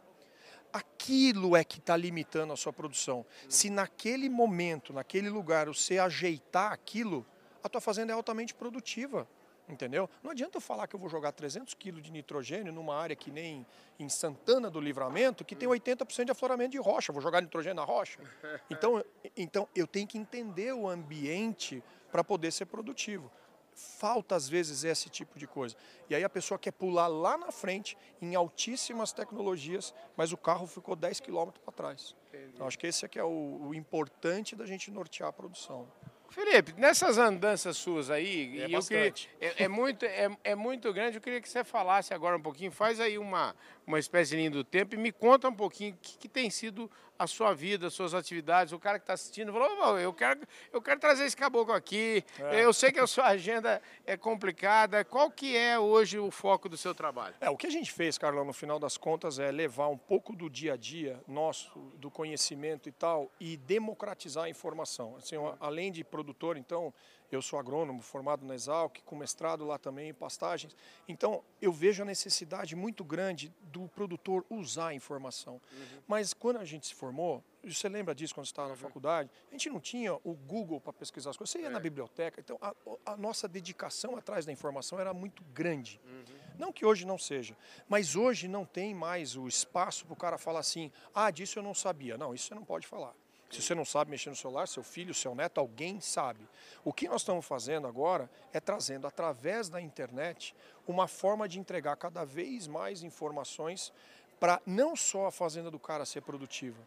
Aquilo 0.71 1.57
é 1.57 1.65
que 1.65 1.79
está 1.79 1.97
limitando 1.97 2.53
a 2.53 2.57
sua 2.57 2.71
produção. 2.71 3.21
Uhum. 3.21 3.25
Se 3.51 3.71
naquele 3.71 4.29
momento, 4.29 4.93
naquele 4.93 5.31
lugar, 5.31 5.69
você 5.69 5.99
ajeitar 5.99 6.71
aquilo, 6.71 7.25
a 7.65 7.69
tua 7.71 7.81
fazenda 7.81 8.13
é 8.13 8.15
altamente 8.15 8.55
produtiva. 8.55 9.27
Entendeu? 9.69 10.09
Não 10.23 10.31
adianta 10.31 10.57
eu 10.57 10.61
falar 10.61 10.87
que 10.87 10.97
eu 10.97 11.01
vou 11.01 11.09
jogar 11.09 11.33
300 11.33 11.75
quilos 11.75 12.03
de 12.03 12.11
nitrogênio 12.11 12.73
numa 12.73 12.97
área 12.97 13.15
que 13.15 13.31
nem 13.31 13.67
em 13.99 14.09
Santana 14.09 14.71
do 14.71 14.81
Livramento, 14.81 15.45
que 15.45 15.55
tem 15.55 15.69
80% 15.69 16.25
de 16.25 16.33
afloramento 16.33 16.71
de 16.71 16.79
rocha. 16.79 17.13
Vou 17.13 17.21
jogar 17.21 17.43
nitrogênio 17.43 17.77
na 17.77 17.85
rocha? 17.85 18.19
Então, 18.71 19.05
então 19.37 19.69
eu 19.75 19.87
tenho 19.87 20.07
que 20.07 20.17
entender 20.17 20.73
o 20.73 20.89
ambiente 20.89 21.83
para 22.11 22.23
poder 22.23 22.51
ser 22.53 22.67
produtivo. 22.67 23.31
Falta, 23.75 24.35
às 24.35 24.49
vezes, 24.49 24.85
esse 24.85 25.09
tipo 25.09 25.39
de 25.39 25.47
coisa. 25.47 25.77
E 26.09 26.15
aí 26.15 26.25
a 26.25 26.29
pessoa 26.29 26.59
quer 26.59 26.73
pular 26.73 27.07
lá 27.07 27.37
na 27.37 27.53
frente, 27.53 27.97
em 28.21 28.35
altíssimas 28.35 29.13
tecnologias, 29.13 29.95
mas 30.17 30.33
o 30.33 30.37
carro 30.37 30.67
ficou 30.67 30.97
10 30.97 31.21
quilômetros 31.21 31.63
para 31.65 31.73
trás. 31.73 32.17
Então, 32.55 32.67
acho 32.67 32.79
que 32.79 32.87
esse 32.87 33.05
aqui 33.05 33.19
é 33.19 33.25
o, 33.25 33.69
o 33.69 33.75
importante 33.75 34.57
da 34.57 34.67
gente 34.67 34.91
nortear 34.91 35.29
a 35.29 35.33
produção. 35.33 35.87
Felipe, 36.31 36.75
nessas 36.77 37.17
andanças 37.17 37.77
suas 37.77 38.11
aí, 38.11 38.61
é, 38.61 38.65
eu 38.67 38.83
queria, 38.83 39.15
é, 39.41 39.65
é, 39.65 39.69
muito, 39.69 40.05
é, 40.05 40.29
é 40.45 40.55
muito 40.55 40.93
grande, 40.93 41.17
eu 41.17 41.23
queria 41.23 41.41
que 41.41 41.49
você 41.49 41.65
falasse 41.65 42.13
agora 42.13 42.37
um 42.37 42.41
pouquinho, 42.41 42.71
faz 42.71 43.01
aí 43.01 43.17
uma, 43.17 43.57
uma 43.87 43.99
espécie 43.99 44.33
de 44.33 44.37
linha 44.37 44.51
do 44.51 44.63
tempo 44.63 44.95
e 44.95 44.99
me 44.99 45.11
conta 45.11 45.49
um 45.49 45.55
pouquinho 45.55 45.95
o 45.95 45.97
que, 45.97 46.19
que 46.19 46.29
tem 46.29 46.51
sido 46.51 46.91
a 47.19 47.27
sua 47.27 47.53
vida, 47.53 47.89
as 47.89 47.95
suas 47.95 48.15
atividades. 48.15 48.73
O 48.73 48.79
cara 48.79 48.99
que 48.99 49.03
está 49.03 49.15
assistindo 49.15 49.53
falou, 49.53 49.99
eu 49.99 50.13
quero, 50.13 50.41
eu 50.73 50.81
quero 50.81 51.01
trazer 51.01 51.25
esse 51.25 51.37
caboclo 51.37 51.75
aqui, 51.75 52.25
é. 52.39 52.65
eu 52.65 52.73
sei 52.73 52.93
que 52.93 53.01
a 53.01 53.07
sua 53.07 53.27
agenda 53.29 53.83
é 54.07 54.17
complicada. 54.17 55.05
Qual 55.05 55.31
que 55.31 55.57
é 55.57 55.79
hoje 55.79 56.19
o 56.19 56.31
foco 56.31 56.69
do 56.69 56.77
seu 56.77 56.95
trabalho? 56.95 57.35
É, 57.41 57.51
o 57.51 57.57
que 57.57 57.67
a 57.67 57.71
gente 57.71 57.93
fez, 57.93 58.17
Carlão, 58.17 58.45
no 58.45 58.53
final 58.53 58.79
das 58.79 58.97
contas, 58.97 59.39
é 59.39 59.51
levar 59.51 59.89
um 59.89 59.99
pouco 59.99 60.35
do 60.35 60.49
dia 60.49 60.75
a 60.75 60.77
dia 60.77 61.21
nosso, 61.27 61.79
do 61.97 62.11
conhecimento 62.11 62.89
e 62.89 62.93
tal, 62.93 63.31
e 63.41 63.57
democratizar 63.57 64.45
a 64.45 64.49
informação. 64.49 65.17
Assim, 65.17 65.37
além 65.61 65.91
de 65.91 66.05
produtor, 66.05 66.57
então, 66.57 66.95
eu 67.37 67.43
sou 67.43 67.59
agrônomo, 67.59 68.01
formado 68.01 68.47
na 68.47 68.55
Exalc, 68.55 68.99
com 69.05 69.17
mestrado 69.17 69.65
lá 69.65 69.79
também 69.79 70.11
em 70.11 70.15
pastagens. 70.15 70.77
Então, 71.07 71.43
eu 71.61 71.73
vejo 71.73 72.03
a 72.03 72.07
necessidade 72.07 72.75
muito 72.75 73.05
grande 73.05 73.53
do 73.63 73.89
produtor 73.89 74.45
usar 74.49 74.89
a 74.89 74.95
informação. 74.95 75.55
Uhum. 75.55 76.03
Mas 76.07 76.33
quando 76.33 76.59
a 76.59 76.65
gente 76.65 76.87
se 76.87 76.95
formou, 76.95 77.45
você 77.63 77.89
lembra 77.89 78.15
disso 78.15 78.35
quando 78.35 78.47
estava 78.47 78.69
uhum. 78.69 78.75
na 78.75 78.81
faculdade? 78.81 79.31
A 79.49 79.53
gente 79.53 79.69
não 79.69 79.81
tinha 79.81 80.15
o 80.15 80.35
Google 80.35 80.81
para 80.81 80.93
pesquisar 80.93 81.31
as 81.31 81.37
coisas. 81.37 81.53
Você 81.53 81.61
ia 81.61 81.67
é. 81.67 81.71
na 81.71 81.81
biblioteca. 81.81 82.41
Então, 82.41 82.59
a, 82.61 82.75
a, 83.05 83.17
nossa 83.17 83.47
dedicação 83.47 84.17
atrás 84.17 84.47
da 84.47 84.53
informação 84.53 84.99
era 84.99 85.13
muito 85.13 85.43
grande. 85.53 86.01
Uhum. 86.05 86.25
Não 86.59 86.73
que 86.73 86.85
hoje 86.85 87.07
não 87.07 87.19
seja, 87.19 87.57
mas 87.89 88.17
hoje 88.17 88.49
não 88.49 88.65
tem 88.65 88.95
mais 88.95 89.37
o 89.37 89.47
espaço 89.47 90.05
para 90.07 90.13
o 90.13 90.17
cara 90.17 90.39
falar 90.39 90.61
assim: 90.61 90.91
ah, 91.15 91.31
disso 91.31 91.59
eu 91.59 91.63
não 91.63 91.75
sabia. 91.75 92.17
Não, 92.17 92.35
isso 92.35 92.49
você 92.49 92.55
não 92.55 92.65
pode 92.65 92.87
falar. 92.87 93.15
Se 93.51 93.63
você 93.63 93.75
não 93.75 93.85
sabe 93.85 94.11
mexer 94.11 94.29
no 94.29 94.37
celular, 94.37 94.69
seu 94.69 94.83
filho, 94.83 95.15
seu 95.15 95.35
neto, 95.35 95.59
alguém 95.59 96.01
sabe. 96.01 96.47
O 96.85 96.93
que 96.93 97.09
nós 97.09 97.23
estamos 97.23 97.47
fazendo 97.47 97.87
agora 97.87 98.31
é 98.53 98.61
trazendo, 98.61 99.07
através 99.07 99.69
da 99.69 99.81
internet, 99.81 100.55
uma 100.87 101.09
forma 101.09 101.49
de 101.49 101.59
entregar 101.59 101.97
cada 101.97 102.25
vez 102.25 102.67
mais 102.67 103.03
informações 103.03 103.93
para 104.39 104.61
não 104.67 104.95
só 104.95 105.27
a 105.27 105.33
fazenda 105.33 105.71
do 105.71 105.79
cara 105.79 106.05
ser 106.05 106.21
produtiva, 106.21 106.79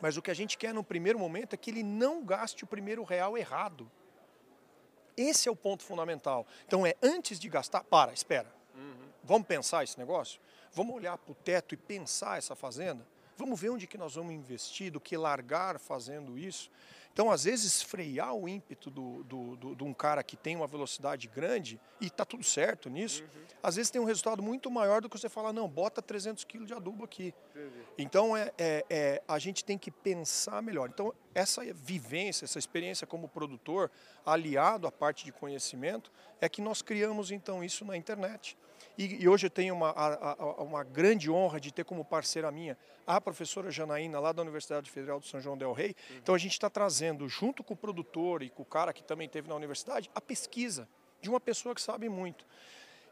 mas 0.00 0.16
o 0.16 0.22
que 0.22 0.30
a 0.30 0.34
gente 0.34 0.56
quer 0.56 0.72
no 0.72 0.82
primeiro 0.82 1.18
momento 1.18 1.54
é 1.54 1.56
que 1.56 1.70
ele 1.70 1.82
não 1.82 2.24
gaste 2.24 2.64
o 2.64 2.66
primeiro 2.66 3.02
real 3.02 3.36
errado. 3.36 3.90
Esse 5.16 5.48
é 5.48 5.52
o 5.52 5.56
ponto 5.56 5.82
fundamental. 5.82 6.46
Então 6.66 6.86
é 6.86 6.94
antes 7.02 7.38
de 7.38 7.48
gastar, 7.48 7.84
para, 7.84 8.12
espera. 8.12 8.50
Uhum. 8.74 9.08
Vamos 9.22 9.46
pensar 9.46 9.84
esse 9.84 9.98
negócio? 9.98 10.40
Vamos 10.72 10.94
olhar 10.94 11.18
para 11.18 11.32
o 11.32 11.34
teto 11.34 11.74
e 11.74 11.76
pensar 11.76 12.38
essa 12.38 12.54
fazenda? 12.54 13.06
Vamos 13.40 13.58
ver 13.58 13.70
onde 13.70 13.86
que 13.86 13.96
nós 13.96 14.16
vamos 14.16 14.34
investir, 14.34 14.92
do 14.92 15.00
que 15.00 15.16
largar 15.16 15.78
fazendo 15.78 16.38
isso. 16.38 16.70
Então, 17.10 17.30
às 17.30 17.44
vezes, 17.44 17.82
frear 17.82 18.34
o 18.34 18.46
ímpeto 18.46 18.90
do, 18.90 19.24
do, 19.24 19.56
do, 19.56 19.74
de 19.74 19.82
um 19.82 19.94
cara 19.94 20.22
que 20.22 20.36
tem 20.36 20.54
uma 20.54 20.66
velocidade 20.66 21.26
grande, 21.26 21.80
e 22.00 22.06
está 22.06 22.22
tudo 22.22 22.44
certo 22.44 22.90
nisso, 22.90 23.22
uhum. 23.22 23.42
às 23.62 23.76
vezes 23.76 23.90
tem 23.90 23.98
um 23.98 24.04
resultado 24.04 24.42
muito 24.42 24.70
maior 24.70 25.00
do 25.00 25.08
que 25.08 25.18
você 25.18 25.28
falar, 25.28 25.54
não, 25.54 25.66
bota 25.66 26.02
300 26.02 26.44
quilos 26.44 26.68
de 26.68 26.74
adubo 26.74 27.02
aqui. 27.02 27.34
Entendi. 27.50 27.86
Então, 27.96 28.36
é, 28.36 28.52
é, 28.58 28.84
é, 28.90 29.22
a 29.26 29.38
gente 29.38 29.64
tem 29.64 29.78
que 29.78 29.90
pensar 29.90 30.62
melhor. 30.62 30.88
Então, 30.88 31.14
essa 31.34 31.62
vivência, 31.72 32.44
essa 32.44 32.58
experiência 32.58 33.06
como 33.06 33.26
produtor, 33.26 33.90
aliado 34.24 34.86
à 34.86 34.92
parte 34.92 35.24
de 35.24 35.32
conhecimento, 35.32 36.12
é 36.42 36.48
que 36.48 36.60
nós 36.60 36.82
criamos, 36.82 37.30
então, 37.30 37.64
isso 37.64 37.86
na 37.86 37.96
internet. 37.96 38.56
E, 39.00 39.22
e 39.22 39.28
hoje 39.30 39.46
eu 39.46 39.50
tenho 39.50 39.74
uma, 39.74 39.88
a, 39.92 40.32
a, 40.32 40.62
uma 40.62 40.84
grande 40.84 41.30
honra 41.30 41.58
de 41.58 41.72
ter 41.72 41.84
como 41.84 42.04
parceira 42.04 42.52
minha 42.52 42.76
a 43.06 43.18
professora 43.18 43.70
Janaína, 43.70 44.20
lá 44.20 44.30
da 44.30 44.42
Universidade 44.42 44.90
Federal 44.90 45.18
do 45.18 45.24
São 45.24 45.40
João 45.40 45.56
del 45.56 45.72
Rei. 45.72 45.96
Uhum. 46.10 46.16
Então 46.18 46.34
a 46.34 46.38
gente 46.38 46.52
está 46.52 46.68
trazendo, 46.68 47.26
junto 47.26 47.64
com 47.64 47.72
o 47.72 47.76
produtor 47.76 48.42
e 48.42 48.50
com 48.50 48.62
o 48.62 48.66
cara 48.66 48.92
que 48.92 49.02
também 49.02 49.26
teve 49.26 49.48
na 49.48 49.54
universidade, 49.54 50.10
a 50.14 50.20
pesquisa 50.20 50.86
de 51.22 51.30
uma 51.30 51.40
pessoa 51.40 51.74
que 51.74 51.80
sabe 51.80 52.10
muito. 52.10 52.44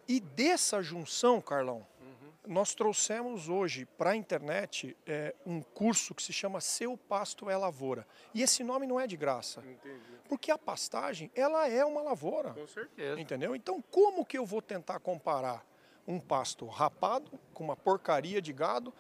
E 0.07 0.21
dessa 0.21 0.83
junção, 0.83 1.41
Carlão, 1.41 1.87
uhum. 2.03 2.33
nós 2.47 2.75
trouxemos 2.75 3.49
hoje 3.49 3.87
para 3.87 4.11
a 4.11 4.17
internet 4.17 4.95
é, 5.07 5.35
um 5.47 5.63
curso 5.63 6.15
que 6.15 6.23
se 6.23 6.35
chama 6.35 6.61
Seu 6.61 6.99
Pasto 6.99 7.49
é 7.49 7.57
Lavoura. 7.57 8.07
E 8.35 8.43
esse 8.43 8.63
nome 8.63 8.87
não 8.87 9.01
é 9.01 9.07
de 9.07 9.17
graça. 9.17 9.61
Entendi. 9.61 10.19
Porque 10.29 10.51
a 10.51 10.59
pastagem, 10.59 11.31
ela 11.35 11.67
é 11.67 11.83
uma 11.83 12.03
lavoura. 12.03 12.51
Com 12.51 12.67
certeza. 12.67 13.19
Entendeu? 13.19 13.57
Então, 13.57 13.83
como 13.91 14.27
que 14.27 14.37
eu 14.37 14.45
vou 14.45 14.61
tentar 14.61 15.01
comparar 15.01 15.67
um 16.09 16.19
pasto 16.19 16.67
rapado, 16.67 17.31
com 17.53 17.63
uma 17.63 17.77
porcaria 17.77 18.41
de 18.41 18.51
gado, 18.51 18.95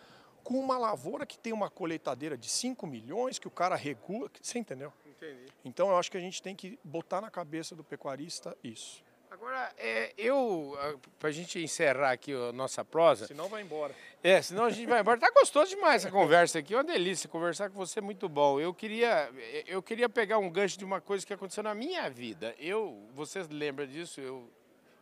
com 0.45 0.61
uma 0.61 0.77
lavoura 0.77 1.25
que 1.25 1.38
tem 1.38 1.55
uma 1.55 1.71
colheitadeira 1.71 2.37
de 2.37 2.49
5 2.49 2.87
milhões, 2.87 3.38
que 3.38 3.49
o 3.49 3.50
cara 3.50 3.75
regula. 3.75 4.31
Você 4.41 4.59
entendeu? 4.59 4.93
Entendi. 5.07 5.47
Então 5.65 5.88
eu 5.88 5.97
acho 5.97 6.11
que 6.11 6.19
a 6.19 6.21
gente 6.21 6.43
tem 6.43 6.55
que 6.55 6.79
botar 6.85 7.23
na 7.23 7.31
cabeça 7.31 7.75
do 7.75 7.83
pecuarista 7.83 8.55
isso. 8.62 9.03
Agora, 9.31 9.73
é, 9.77 10.12
eu, 10.17 10.77
para 11.19 11.29
a 11.29 11.33
gente 11.33 11.62
encerrar 11.62 12.12
aqui 12.12 12.33
a 12.33 12.53
nossa 12.53 12.85
prosa. 12.85 13.27
Senão 13.27 13.49
vai 13.49 13.62
embora. 13.62 13.95
É, 14.23 14.41
senão 14.41 14.65
a 14.65 14.71
gente 14.71 14.87
vai 14.87 15.00
embora. 15.00 15.19
Tá 15.19 15.31
gostoso 15.31 15.71
demais 15.71 16.03
essa 16.03 16.11
conversa 16.11 16.59
aqui, 16.59 16.75
é 16.75 16.77
uma 16.77 16.85
delícia. 16.85 17.29
Conversar 17.29 17.71
com 17.71 17.77
você 17.77 17.99
é 17.99 18.03
muito 18.03 18.29
bom. 18.29 18.59
Eu 18.59 18.73
queria, 18.73 19.31
eu 19.67 19.83
queria 19.83 20.09
pegar 20.09 20.38
um 20.38 20.50
gancho 20.50 20.79
de 20.79 20.85
uma 20.85 21.00
coisa 21.00 21.27
que 21.27 21.33
aconteceu 21.33 21.62
na 21.62 21.75
minha 21.75 22.09
vida. 22.09 22.55
Eu, 22.59 23.07
vocês 23.15 23.49
lembram 23.49 23.87
disso? 23.87 24.21
Eu 24.21 24.50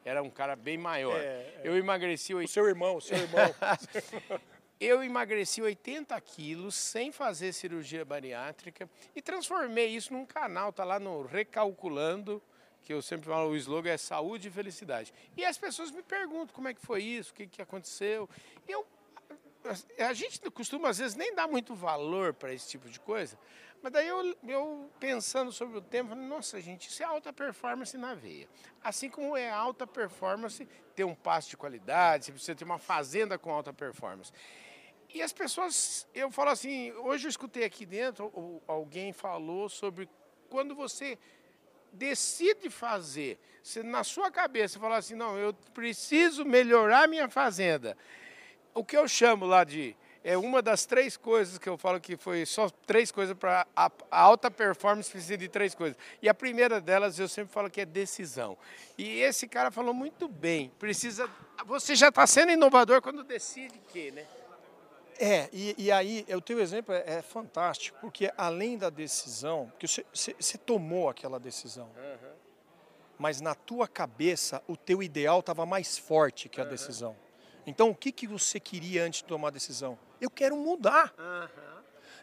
era 0.07 0.23
um 0.23 0.31
cara 0.31 0.55
bem 0.55 0.79
maior. 0.79 1.19
É, 1.19 1.25
é. 1.25 1.61
Eu 1.65 1.77
emagreci... 1.77 2.33
O 2.33 2.47
seu 2.47 2.69
irmão, 2.69 2.97
o 2.97 3.01
seu 3.01 3.17
irmão. 3.17 3.53
eu 4.79 5.03
emagreci 5.03 5.61
80 5.61 6.19
quilos 6.21 6.77
sem 6.77 7.11
fazer 7.11 7.53
cirurgia 7.53 8.05
bariátrica 8.05 8.89
e 9.17 9.21
transformei 9.21 9.89
isso 9.89 10.13
num 10.13 10.25
canal, 10.25 10.73
tá 10.73 10.85
lá 10.85 11.01
no 11.01 11.23
Recalculando, 11.23 12.41
que 12.83 12.93
eu 12.93 13.03
sempre 13.03 13.29
falo, 13.29 13.51
o 13.51 13.57
slogan 13.57 13.91
é 13.91 13.97
saúde 13.97 14.47
e 14.47 14.51
felicidade. 14.51 15.13
E 15.37 15.45
as 15.45 15.59
pessoas 15.59 15.91
me 15.91 16.05
perguntam 16.05 16.55
como 16.55 16.69
é 16.69 16.75
que 16.75 16.81
foi 16.81 17.03
isso, 17.03 17.33
o 17.33 17.35
que, 17.35 17.49
que 17.49 17.61
aconteceu. 17.61 18.31
Eu, 18.69 18.87
a 19.99 20.13
gente 20.13 20.39
costuma, 20.53 20.91
às 20.91 20.99
vezes, 20.99 21.17
nem 21.17 21.35
dar 21.35 21.49
muito 21.49 21.75
valor 21.75 22.33
para 22.33 22.55
esse 22.55 22.69
tipo 22.69 22.89
de 22.89 23.01
coisa, 23.01 23.37
mas 23.83 23.93
daí 23.93 24.09
eu, 24.09 24.37
eu 24.47 24.91
pensando 24.99 25.53
sobre 25.53 25.79
o 25.79 25.81
tempo, 25.81 26.11
falei, 26.11 26.25
nossa 26.25 26.61
gente, 26.61 26.89
isso 26.89 27.03
é 27.03 27.07
alta 27.07 27.33
performance 27.33 27.97
na 27.97 28.15
veia. 28.15 28.49
Assim 28.83 29.09
como 29.09 29.37
é 29.37 29.51
alta 29.51 29.87
performance 29.87 30.67
ter 30.95 31.05
um 31.05 31.15
passo 31.15 31.51
de 31.51 31.57
qualidade, 31.57 32.27
você 32.27 32.33
precisa 32.33 32.55
ter 32.55 32.65
uma 32.65 32.79
fazenda 32.79 33.39
com 33.39 33.53
alta 33.53 33.73
performance. 33.73 34.33
E 35.13 35.23
as 35.23 35.33
pessoas, 35.33 36.07
eu 36.15 36.31
falo 36.31 36.51
assim, 36.51 36.93
hoje 36.93 37.27
eu 37.27 37.31
escutei 37.31 37.65
aqui 37.65 37.87
dentro, 37.87 38.63
alguém 38.67 39.13
falou 39.13 39.69
sobre 39.69 40.09
quando 40.49 40.75
você 40.75 41.19
decide 41.93 42.69
fazer, 42.69 43.39
se 43.63 43.83
na 43.83 44.05
sua 44.05 44.31
cabeça 44.31 44.79
falar 44.79 44.99
assim, 44.99 45.15
não, 45.15 45.39
eu 45.39 45.55
preciso 45.73 46.45
melhorar 46.45 47.09
minha 47.09 47.29
fazenda. 47.29 47.97
O 48.75 48.85
que 48.85 48.97
eu 48.97 49.09
chamo 49.09 49.47
lá 49.47 49.65
de 49.65 49.97
é 50.27 50.37
uma 50.37 50.61
das 50.61 50.85
três 50.85 51.17
coisas 51.17 51.57
que 51.57 51.69
eu 51.69 51.79
falo 51.79 52.01
que 52.01 52.17
foi 52.17 52.45
só 52.45 52.69
três 52.85 53.13
coisas 53.13 53.39
para 53.39 53.65
a, 53.77 53.89
alta 54.11 54.51
performance 54.51 55.09
precisa 55.09 55.39
de 55.39 55.49
três 55.49 55.73
coisas. 55.73 55.97
E 56.21 56.29
a 56.29 56.35
primeira 56.35 56.81
delas 56.81 57.17
eu 57.17 57.29
sempre 57.29 57.55
falo 57.55 57.71
que 57.71 57.81
é 57.81 57.87
decisão. 57.87 58.59
E 58.99 59.21
esse 59.21 59.47
cara 59.47 59.71
falou 59.71 59.95
muito 59.95 60.27
bem. 60.27 60.73
Precisa. 60.81 61.31
Você 61.67 61.95
já 61.95 62.09
está 62.09 62.27
sendo 62.27 62.51
inovador 62.51 63.01
quando 63.01 63.23
decide 63.23 63.79
que, 63.93 64.11
né? 64.11 64.27
É, 65.17 65.49
e, 65.53 65.77
e 65.79 65.93
aí 65.93 66.27
o 66.31 66.41
teu 66.41 66.59
exemplo 66.61 66.93
é, 66.93 67.19
é, 67.19 67.23
fantástico, 67.23 67.97
porque 68.01 68.33
além 68.37 68.77
da 68.77 68.91
decisão, 68.91 69.73
que 69.79 69.87
você, 69.87 70.05
você, 70.13 70.35
você 70.39 70.59
tomou 70.59 71.09
aquela 71.09 71.39
decisão, 71.39 71.89
uhum. 71.97 72.33
mas 73.17 73.41
na 73.41 73.55
tua 73.55 73.87
cabeça 73.87 74.61
o 74.67 74.77
teu 74.77 75.05
ideal 75.05 75.39
estava 75.39 75.65
mais 75.65 75.97
forte 75.97 76.49
que 76.49 76.61
a 76.61 76.65
uhum. 76.65 76.71
decisão. 76.71 77.17
Então 77.65 77.91
o 77.91 77.95
que, 77.95 78.11
que 78.11 78.27
você 78.27 78.59
queria 78.59 79.05
antes 79.05 79.21
de 79.21 79.27
tomar 79.27 79.49
a 79.49 79.53
decisão? 79.53 79.97
Eu 80.21 80.31
quero 80.31 80.57
mudar. 80.57 81.15
Uhum. 81.19 81.67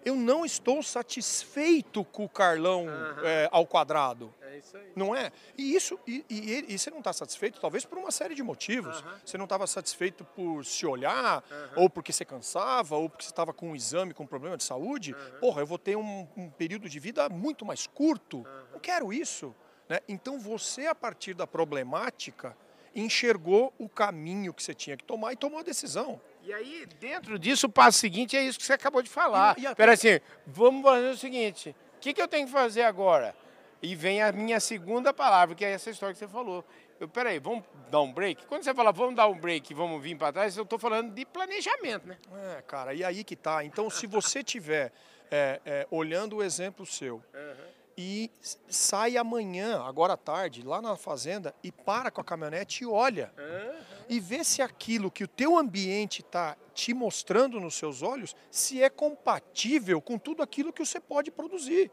Eu 0.05 0.15
não 0.15 0.45
estou 0.45 0.83
satisfeito 0.83 2.03
com 2.03 2.25
o 2.25 2.29
Carlão 2.29 2.85
uhum. 2.85 3.25
é, 3.25 3.47
ao 3.51 3.65
quadrado. 3.65 4.33
É 4.41 4.57
isso 4.57 4.75
aí. 4.75 4.91
Não 4.95 5.15
é? 5.15 5.31
E 5.57 5.73
isso, 5.75 5.97
e, 6.05 6.25
e, 6.29 6.65
e 6.67 6.77
você 6.77 6.89
não 6.89 6.97
está 6.97 7.13
satisfeito, 7.13 7.59
talvez 7.59 7.85
por 7.85 7.97
uma 7.97 8.11
série 8.11 8.35
de 8.35 8.43
motivos. 8.43 9.01
Uhum. 9.01 9.11
Você 9.25 9.37
não 9.37 9.45
estava 9.45 9.65
satisfeito 9.65 10.25
por 10.25 10.65
se 10.65 10.85
olhar, 10.85 11.41
ou 11.75 11.89
porque 11.89 12.11
você 12.11 12.25
cansava, 12.25 12.97
ou 12.97 13.09
porque 13.09 13.23
você 13.23 13.31
estava 13.31 13.53
com 13.53 13.69
um 13.69 13.75
exame, 13.75 14.13
com 14.13 14.23
um 14.23 14.27
problema 14.27 14.57
de 14.57 14.63
saúde. 14.63 15.15
Porra, 15.39 15.61
eu 15.61 15.67
vou 15.67 15.77
ter 15.77 15.95
um, 15.95 16.27
um, 16.35 16.49
período 16.49 16.89
de 16.89 16.99
vida 16.99 17.29
muito 17.29 17.65
mais 17.65 17.87
curto. 17.87 18.45
Não 18.73 18.79
quero 18.79 19.13
isso. 19.13 19.55
Né? 19.87 19.99
Então 20.07 20.37
você, 20.37 20.85
a 20.85 20.95
partir 20.95 21.33
da 21.33 21.47
problemática, 21.47 22.57
enxergou 22.95 23.73
o 23.77 23.89
caminho 23.89 24.53
que 24.53 24.61
você 24.61 24.73
tinha 24.73 24.97
que 24.97 25.03
tomar 25.03 25.33
e 25.33 25.37
tomou 25.37 25.59
a 25.59 25.63
decisão. 25.63 26.19
E 26.43 26.53
aí, 26.53 26.85
dentro 26.99 27.39
disso, 27.39 27.67
o 27.67 27.69
passo 27.69 27.97
seguinte 27.97 28.35
é 28.35 28.43
isso 28.43 28.59
que 28.59 28.65
você 28.65 28.73
acabou 28.73 29.01
de 29.01 29.09
falar. 29.09 29.57
E, 29.57 29.65
e 29.65 29.75
Pera 29.75 29.93
assim, 29.93 30.19
vamos 30.45 30.83
fazer 30.83 31.07
o 31.07 31.17
seguinte, 31.17 31.75
o 31.95 31.99
que, 31.99 32.13
que 32.13 32.21
eu 32.21 32.27
tenho 32.27 32.45
que 32.45 32.51
fazer 32.51 32.83
agora? 32.83 33.33
E 33.81 33.95
vem 33.95 34.21
a 34.21 34.31
minha 34.31 34.59
segunda 34.59 35.13
palavra, 35.13 35.55
que 35.55 35.63
é 35.63 35.71
essa 35.71 35.89
história 35.89 36.13
que 36.13 36.19
você 36.19 36.27
falou. 36.27 36.65
Eu, 36.99 37.07
peraí, 37.07 37.39
vamos 37.39 37.63
dar 37.89 38.01
um 38.01 38.11
break? 38.11 38.45
Quando 38.45 38.63
você 38.63 38.73
fala 38.73 38.91
vamos 38.91 39.15
dar 39.15 39.27
um 39.27 39.37
break 39.37 39.71
e 39.71 39.75
vamos 39.75 40.01
vir 40.01 40.17
para 40.17 40.31
trás, 40.31 40.55
eu 40.55 40.63
estou 40.63 40.77
falando 40.77 41.13
de 41.13 41.25
planejamento, 41.25 42.07
né? 42.07 42.17
É, 42.57 42.61
cara, 42.61 42.93
e 42.93 43.03
aí 43.03 43.23
que 43.23 43.35
tá. 43.35 43.63
Então, 43.63 43.89
se 43.89 44.05
você 44.05 44.43
tiver 44.43 44.91
é, 45.31 45.61
é, 45.65 45.87
olhando 45.89 46.37
o 46.37 46.43
exemplo 46.43 46.85
seu, 46.85 47.15
uhum 47.33 47.73
e 47.97 48.31
sai 48.69 49.17
amanhã, 49.17 49.81
agora 49.83 50.13
à 50.13 50.17
tarde, 50.17 50.63
lá 50.63 50.81
na 50.81 50.95
fazenda 50.95 51.53
e 51.63 51.71
para 51.71 52.09
com 52.09 52.21
a 52.21 52.23
caminhonete 52.23 52.83
e 52.83 52.87
olha. 52.87 53.31
Uhum. 53.37 53.92
E 54.09 54.19
vê 54.19 54.43
se 54.43 54.61
aquilo 54.61 55.11
que 55.11 55.23
o 55.23 55.27
teu 55.27 55.57
ambiente 55.57 56.21
está 56.21 56.57
te 56.73 56.93
mostrando 56.93 57.59
nos 57.59 57.75
seus 57.75 58.01
olhos, 58.01 58.35
se 58.49 58.81
é 58.81 58.89
compatível 58.89 60.01
com 60.01 60.17
tudo 60.17 60.41
aquilo 60.41 60.73
que 60.73 60.85
você 60.85 60.99
pode 60.99 61.31
produzir. 61.31 61.91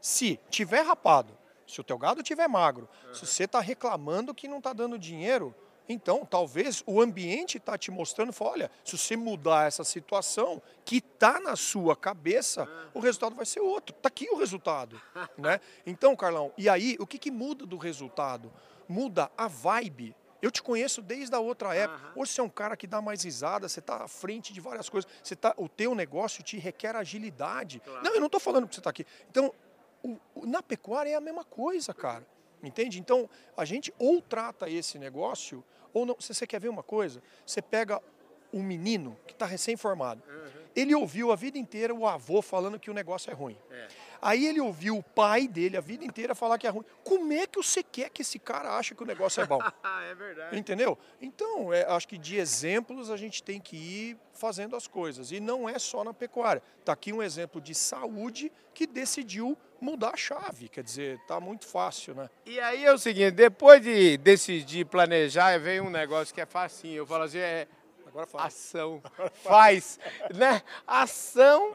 Se 0.00 0.38
tiver 0.50 0.82
rapado, 0.82 1.36
se 1.66 1.80
o 1.80 1.84
teu 1.84 1.98
gado 1.98 2.22
tiver 2.22 2.48
magro, 2.48 2.88
uhum. 3.06 3.14
se 3.14 3.26
você 3.26 3.44
está 3.44 3.60
reclamando 3.60 4.34
que 4.34 4.48
não 4.48 4.58
está 4.58 4.72
dando 4.72 4.98
dinheiro, 4.98 5.54
então, 5.88 6.24
talvez 6.24 6.82
o 6.86 7.00
ambiente 7.00 7.58
está 7.58 7.76
te 7.76 7.90
mostrando, 7.90 8.32
fala, 8.32 8.52
olha, 8.52 8.70
se 8.84 8.96
você 8.96 9.16
mudar 9.16 9.66
essa 9.66 9.84
situação 9.84 10.62
que 10.84 10.98
está 10.98 11.40
na 11.40 11.56
sua 11.56 11.96
cabeça, 11.96 12.68
o 12.94 13.00
resultado 13.00 13.34
vai 13.34 13.44
ser 13.44 13.60
outro. 13.60 13.94
Está 13.94 14.08
aqui 14.08 14.28
o 14.30 14.36
resultado. 14.36 15.00
né? 15.36 15.60
Então, 15.84 16.14
Carlão, 16.14 16.52
e 16.56 16.68
aí, 16.68 16.96
o 17.00 17.06
que, 17.06 17.18
que 17.18 17.30
muda 17.30 17.66
do 17.66 17.76
resultado? 17.76 18.52
Muda 18.88 19.30
a 19.36 19.48
vibe. 19.48 20.14
Eu 20.42 20.50
te 20.50 20.60
conheço 20.60 21.00
desde 21.00 21.34
a 21.36 21.38
outra 21.38 21.72
época. 21.72 22.12
Hoje 22.16 22.32
você 22.32 22.40
é 22.40 22.44
um 22.44 22.48
cara 22.48 22.76
que 22.76 22.86
dá 22.86 23.00
mais 23.00 23.22
risada, 23.22 23.68
você 23.68 23.78
está 23.78 24.02
à 24.02 24.08
frente 24.08 24.52
de 24.52 24.60
várias 24.60 24.88
coisas. 24.88 25.08
Você 25.22 25.36
tá, 25.36 25.54
o 25.56 25.68
teu 25.68 25.94
negócio 25.94 26.42
te 26.42 26.58
requer 26.58 26.96
agilidade. 26.96 27.78
Claro. 27.78 28.02
Não, 28.02 28.12
eu 28.12 28.18
não 28.18 28.26
estou 28.26 28.40
falando 28.40 28.66
que 28.66 28.74
você 28.74 28.80
está 28.80 28.90
aqui. 28.90 29.06
Então, 29.30 29.54
o, 30.02 30.18
o, 30.34 30.44
na 30.44 30.60
pecuária 30.60 31.10
é 31.10 31.14
a 31.14 31.20
mesma 31.20 31.44
coisa, 31.44 31.94
cara. 31.94 32.26
Entende? 32.60 32.98
Então, 32.98 33.30
a 33.56 33.64
gente 33.64 33.94
ou 33.98 34.20
trata 34.20 34.68
esse 34.68 34.98
negócio 34.98 35.64
Ou 35.92 36.06
não, 36.06 36.16
se 36.20 36.32
você 36.32 36.46
quer 36.46 36.60
ver 36.60 36.68
uma 36.68 36.82
coisa, 36.82 37.22
você 37.46 37.60
pega 37.60 38.00
um 38.52 38.62
menino 38.62 39.16
que 39.26 39.32
está 39.32 39.46
recém-formado. 39.46 40.22
Ele 40.74 40.94
ouviu 40.94 41.32
a 41.32 41.36
vida 41.36 41.58
inteira 41.58 41.94
o 41.94 42.06
avô 42.06 42.40
falando 42.42 42.78
que 42.78 42.90
o 42.90 42.94
negócio 42.94 43.30
é 43.30 43.34
ruim. 43.34 43.58
Aí 44.22 44.46
ele 44.46 44.60
ouviu 44.60 44.96
o 44.96 45.02
pai 45.02 45.48
dele 45.48 45.76
a 45.76 45.80
vida 45.80 46.04
inteira 46.04 46.32
falar 46.32 46.56
que 46.56 46.64
é 46.64 46.70
ruim. 46.70 46.84
Como 47.02 47.32
é 47.32 47.44
que 47.44 47.60
você 47.60 47.82
quer 47.82 48.08
que 48.08 48.22
esse 48.22 48.38
cara 48.38 48.76
acha 48.78 48.94
que 48.94 49.02
o 49.02 49.06
negócio 49.06 49.42
é 49.42 49.46
bom? 49.46 49.58
é 50.08 50.14
verdade. 50.14 50.56
Entendeu? 50.56 50.96
Então, 51.20 51.72
é, 51.72 51.84
acho 51.88 52.06
que 52.06 52.16
de 52.16 52.36
exemplos 52.36 53.10
a 53.10 53.16
gente 53.16 53.42
tem 53.42 53.60
que 53.60 53.76
ir 53.76 54.16
fazendo 54.32 54.76
as 54.76 54.86
coisas. 54.86 55.32
E 55.32 55.40
não 55.40 55.68
é 55.68 55.76
só 55.76 56.04
na 56.04 56.14
pecuária. 56.14 56.62
Está 56.78 56.92
aqui 56.92 57.12
um 57.12 57.20
exemplo 57.20 57.60
de 57.60 57.74
saúde 57.74 58.52
que 58.72 58.86
decidiu 58.86 59.58
mudar 59.80 60.10
a 60.10 60.16
chave. 60.16 60.68
Quer 60.68 60.84
dizer, 60.84 61.18
tá 61.26 61.40
muito 61.40 61.66
fácil, 61.66 62.14
né? 62.14 62.30
E 62.46 62.60
aí 62.60 62.84
é 62.84 62.92
o 62.92 62.98
seguinte, 62.98 63.32
depois 63.32 63.82
de 63.82 64.16
decidir 64.18 64.86
planejar, 64.86 65.58
vem 65.58 65.80
um 65.80 65.90
negócio 65.90 66.32
que 66.32 66.40
é 66.40 66.46
facinho. 66.46 66.98
Eu 66.98 67.06
falo 67.06 67.24
assim, 67.24 67.38
é 67.38 67.66
Agora 68.06 68.26
fala. 68.26 68.46
ação. 68.46 69.02
Faz, 69.42 69.98
né? 70.32 70.62
Ação 70.86 71.74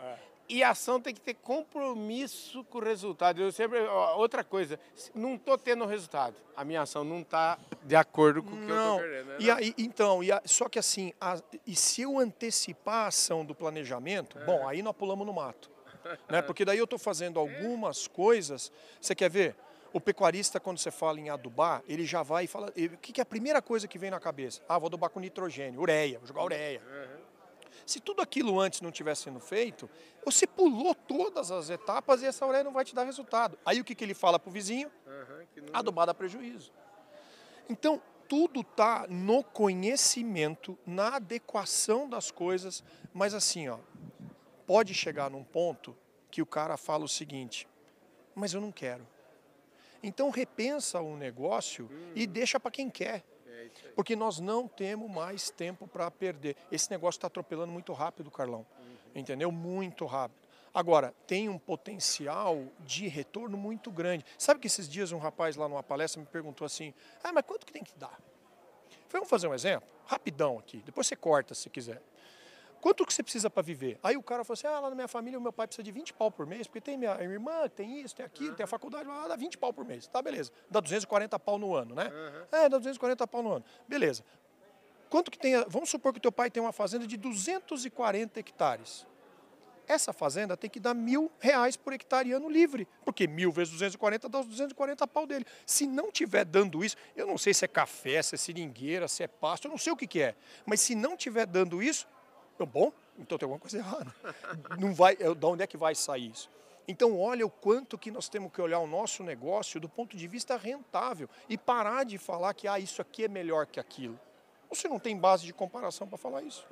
e 0.50 0.64
ação 0.64 1.00
tem 1.02 1.14
que 1.14 1.22
ter 1.22 1.34
compromisso 1.36 2.64
com 2.66 2.78
o 2.78 2.82
resultado. 2.84 3.42
Eu 3.42 3.52
sempre, 3.52 3.80
outra 4.16 4.44
coisa, 4.44 4.80
não 5.14 5.36
estou 5.36 5.58
tendo 5.58 5.86
resultado. 5.86 6.36
A 6.56 6.64
minha 6.64 6.82
ação 6.82 7.04
não 7.04 7.20
está 7.22 7.58
de 7.84 7.96
acordo 7.96 8.42
com 8.42 8.52
o 8.52 8.58
que 8.58 8.64
eu 8.72 8.76
Não, 8.76 8.96
estou 8.98 9.10
querendo. 9.10 9.28
né? 9.28 9.36
e 9.40 9.52
aí, 9.52 9.74
então, 9.78 10.24
e 10.24 10.32
a- 10.32 10.42
só 10.46 10.68
que 10.70 10.80
assim, 10.80 11.14
a- 11.20 11.42
e 11.66 11.76
se 11.76 12.02
eu 12.02 12.18
antecipar 12.18 13.06
a 13.06 13.08
ação 13.08 13.46
do 13.46 13.54
planejamento, 13.54 14.38
bom, 14.46 14.68
aí 14.68 14.82
nós 14.82 14.96
pulamos 14.96 15.26
no 15.26 15.34
mato. 15.34 15.70
né? 16.30 16.42
Porque 16.42 16.64
daí 16.66 16.78
eu 16.78 16.86
estou 16.86 16.98
fazendo 17.00 17.40
algumas 17.40 18.08
coisas. 18.08 18.72
Você 19.02 19.14
quer 19.14 19.30
ver? 19.30 19.56
O 19.94 20.02
pecuarista, 20.02 20.60
quando 20.60 20.78
você 20.78 20.92
fala 20.92 21.20
em 21.20 21.30
adubar, 21.30 21.82
ele 21.88 22.06
já 22.06 22.22
vai 22.24 22.44
e 22.44 22.48
fala. 22.48 22.72
ele- 22.76 22.96
O 22.96 22.98
que, 22.98 23.12
que 23.14 23.22
é 23.22 23.24
a 23.24 23.26
primeira 23.26 23.62
coisa 23.62 23.88
que 23.88 23.98
vem 23.98 24.12
na 24.12 24.20
cabeça? 24.20 24.62
Ah, 24.68 24.78
vou 24.78 24.88
adubar 24.88 25.10
com 25.10 25.20
nitrogênio, 25.20 25.80
ureia, 25.82 26.20
vou 26.20 26.28
jogar 26.28 26.44
ureia. 26.44 26.82
Se 27.88 28.02
tudo 28.02 28.22
aquilo 28.22 28.60
antes 28.60 28.82
não 28.82 28.92
tivesse 28.92 29.24
sendo 29.24 29.40
feito, 29.40 29.90
você 30.26 30.46
pulou 30.46 30.94
todas 30.94 31.50
as 31.52 31.70
etapas 31.70 32.22
e 32.22 32.26
essa 32.26 32.46
ureia 32.46 32.64
não 32.64 32.74
vai 32.74 32.84
te 32.84 32.94
dar 32.94 33.06
resultado. 33.06 33.58
Aí 33.66 33.80
o 33.80 33.84
que, 33.86 33.96
que 33.96 34.04
ele 34.04 34.14
fala 34.14 34.38
para 34.38 34.50
o 34.50 34.52
vizinho? 34.52 34.92
Que 35.54 35.62
não- 35.62 35.70
adubar 35.74 36.06
dá 36.06 36.14
prejuízo. 36.14 36.74
Então, 37.70 38.02
tudo 38.28 38.60
está 38.60 39.08
no 39.08 39.42
conhecimento, 39.42 40.78
na 40.86 41.16
adequação 41.16 42.10
das 42.10 42.30
coisas, 42.30 42.84
mas 43.14 43.34
assim, 43.34 43.70
ó, 43.70 43.80
pode 44.66 44.94
chegar 44.94 45.30
num 45.32 45.44
ponto 45.46 45.96
que 46.30 46.42
o 46.42 46.46
cara 46.46 46.76
fala 46.76 47.06
o 47.06 47.08
seguinte: 47.08 47.66
mas 48.36 48.54
eu 48.54 48.60
não 48.60 48.72
quero. 48.72 49.08
Então 50.04 50.30
repensa 50.30 51.00
o 51.00 51.16
negócio 51.16 51.90
e 52.14 52.28
deixa 52.28 52.60
para 52.60 52.70
quem 52.70 52.90
quer. 52.90 53.24
Porque 53.96 54.16
nós 54.16 54.40
não 54.40 54.68
temos 54.68 55.10
mais 55.10 55.50
tempo 55.50 55.88
para 55.88 56.10
perder. 56.12 56.56
Esse 56.72 56.90
negócio 56.92 57.18
está 57.18 57.28
atropelando 57.28 57.72
muito 57.72 57.94
rápido, 57.94 58.30
Carlão. 58.32 58.66
Entendeu? 59.16 59.52
Muito 59.52 60.06
rápido. 60.06 60.48
Agora, 60.74 61.14
tem 61.26 61.50
um 61.50 61.58
potencial 61.58 62.64
de 62.82 63.08
retorno 63.08 63.58
muito 63.58 63.90
grande. 63.90 64.24
Sabe 64.38 64.60
que 64.60 64.68
esses 64.68 64.88
dias 64.88 65.12
um 65.12 65.18
rapaz 65.18 65.56
lá 65.56 65.68
numa 65.68 65.82
palestra 65.82 66.22
me 66.22 66.28
perguntou 66.28 66.66
assim: 66.66 66.94
ah, 67.24 67.34
mas 67.34 67.44
quanto 67.46 67.66
que 67.66 67.74
tem 67.74 67.84
que 67.84 67.98
dar? 67.98 68.20
Falei, 69.08 69.22
Vamos 69.22 69.30
fazer 69.30 69.48
um 69.48 69.54
exemplo? 69.54 69.90
Rapidão 70.06 70.60
aqui, 70.60 70.78
depois 70.86 71.08
você 71.08 71.16
corta 71.16 71.56
se 71.56 71.70
quiser. 71.70 72.02
Quanto 72.88 73.06
que 73.06 73.14
você 73.14 73.22
precisa 73.22 73.50
para 73.50 73.62
viver? 73.62 74.00
Aí 74.02 74.16
o 74.16 74.24
cara 74.24 74.46
falou 74.46 74.54
assim: 74.54 74.66
ah, 74.66 74.80
lá 74.80 74.90
na 74.90 74.96
minha 74.96 75.10
família 75.10 75.38
o 75.38 75.42
meu 75.42 75.52
pai 75.52 75.68
precisa 75.68 75.84
de 75.84 75.92
20 75.92 76.14
pau 76.14 76.32
por 76.32 76.46
mês, 76.46 76.68
porque 76.68 76.80
tem 76.80 76.98
minha 76.98 77.22
irmã, 77.22 77.68
tem 77.68 78.00
isso, 78.00 78.16
tem 78.16 78.26
aquilo, 78.26 78.56
tem 78.56 78.64
a 78.64 78.68
faculdade, 78.68 79.10
lá 79.10 79.28
dá 79.28 79.36
20 79.36 79.58
pau 79.58 79.74
por 79.74 79.84
mês. 79.84 80.08
Tá, 80.08 80.22
beleza. 80.22 80.54
Dá 80.72 80.80
240 80.80 81.38
pau 81.38 81.60
no 81.60 81.76
ano, 81.76 81.94
né? 81.94 82.10
É, 82.50 82.70
dá 82.70 82.78
240 82.78 83.28
pau 83.28 83.44
no 83.44 83.52
ano. 83.52 83.66
Beleza. 83.90 84.24
Quanto 85.10 85.30
que 85.30 85.38
tem? 85.38 85.62
Vamos 85.68 85.90
supor 85.90 86.14
que 86.14 86.22
teu 86.22 86.32
pai 86.32 86.50
tem 86.50 86.64
uma 86.64 86.72
fazenda 86.72 87.06
de 87.06 87.18
240 87.18 88.40
hectares. 88.40 89.06
Essa 89.86 90.14
fazenda 90.14 90.56
tem 90.56 90.70
que 90.70 90.80
dar 90.80 90.94
mil 90.94 91.30
reais 91.40 91.76
por 91.76 91.92
hectare 91.92 92.32
ano 92.32 92.50
livre, 92.50 92.88
porque 93.04 93.28
mil 93.28 93.52
vezes 93.52 93.74
240 93.74 94.30
dá 94.30 94.40
os 94.40 94.46
240 94.46 95.06
pau 95.08 95.28
dele. 95.28 95.46
Se 95.66 95.86
não 95.86 96.10
tiver 96.10 96.46
dando 96.46 96.86
isso, 96.86 96.96
eu 97.18 97.28
não 97.28 97.38
sei 97.38 97.54
se 97.54 97.66
é 97.66 97.68
café, 97.68 98.22
se 98.22 98.36
é 98.36 98.38
seringueira, 98.38 99.10
se 99.10 99.24
é 99.24 99.28
pasto, 99.28 99.66
eu 99.66 99.72
não 99.72 99.78
sei 99.78 99.92
o 99.92 99.98
que, 99.98 100.08
que 100.08 100.22
é. 100.22 100.36
Mas 100.66 100.80
se 100.80 100.96
não 100.96 101.18
tiver 101.18 101.46
dando 101.46 101.84
isso, 101.84 102.08
eu, 102.60 102.66
bom, 102.66 102.92
então 103.18 103.38
tem 103.38 103.46
alguma 103.46 103.60
coisa 103.60 103.78
errada. 103.78 104.14
Não 104.80 104.94
vai, 104.94 105.16
eu- 105.20 105.36
de 105.36 105.46
onde 105.46 105.64
é 105.64 105.68
que 105.68 105.78
vai 105.78 105.94
sair 105.96 106.32
isso? 106.32 106.50
Então, 106.88 107.20
olha 107.20 107.46
o 107.46 107.50
quanto 107.50 107.98
que 107.98 108.10
nós 108.10 108.30
temos 108.30 108.52
que 108.52 108.62
olhar 108.62 108.80
o 108.80 108.88
nosso 108.88 109.22
negócio 109.22 109.80
do 109.80 109.90
ponto 109.90 110.16
de 110.16 110.26
vista 110.28 110.56
rentável 110.56 111.30
e 111.50 111.58
parar 111.58 112.06
de 112.06 112.18
falar 112.18 112.54
que 112.54 112.68
ah, 112.68 112.80
isso 112.80 113.02
aqui 113.02 113.26
é 113.26 113.28
melhor 113.28 113.66
que 113.66 113.80
aquilo. 113.80 114.18
Você 114.70 114.88
não 114.88 114.98
tem 115.00 115.18
base 115.18 115.46
de 115.46 115.54
comparação 115.54 116.08
para 116.08 116.18
falar 116.18 116.42
isso. 116.44 116.66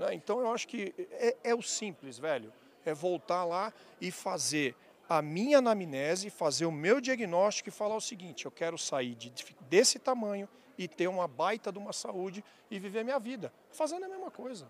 né? 0.00 0.14
Então, 0.14 0.40
eu 0.40 0.52
acho 0.52 0.66
que 0.68 0.94
é, 1.10 1.36
é 1.44 1.54
o 1.54 1.62
simples, 1.62 2.18
velho. 2.18 2.52
É 2.84 2.94
voltar 2.94 3.44
lá 3.44 3.72
e 4.00 4.10
fazer 4.12 4.74
a 5.08 5.20
minha 5.20 5.58
anamnese, 5.58 6.30
fazer 6.30 6.64
o 6.66 6.72
meu 6.72 7.00
diagnóstico 7.00 7.68
e 7.68 7.72
falar 7.72 7.96
o 7.96 8.00
seguinte: 8.00 8.44
eu 8.44 8.50
quero 8.52 8.78
sair 8.78 9.14
de- 9.16 9.32
desse 9.62 9.98
tamanho 9.98 10.48
e 10.76 10.86
ter 10.86 11.08
uma 11.08 11.26
baita 11.26 11.72
de 11.72 11.78
uma 11.78 11.92
saúde 11.92 12.44
e 12.70 12.78
viver 12.78 13.00
a 13.00 13.04
minha 13.04 13.18
vida. 13.18 13.52
Fazendo 13.72 14.04
a 14.04 14.08
mesma 14.08 14.30
coisa. 14.30 14.68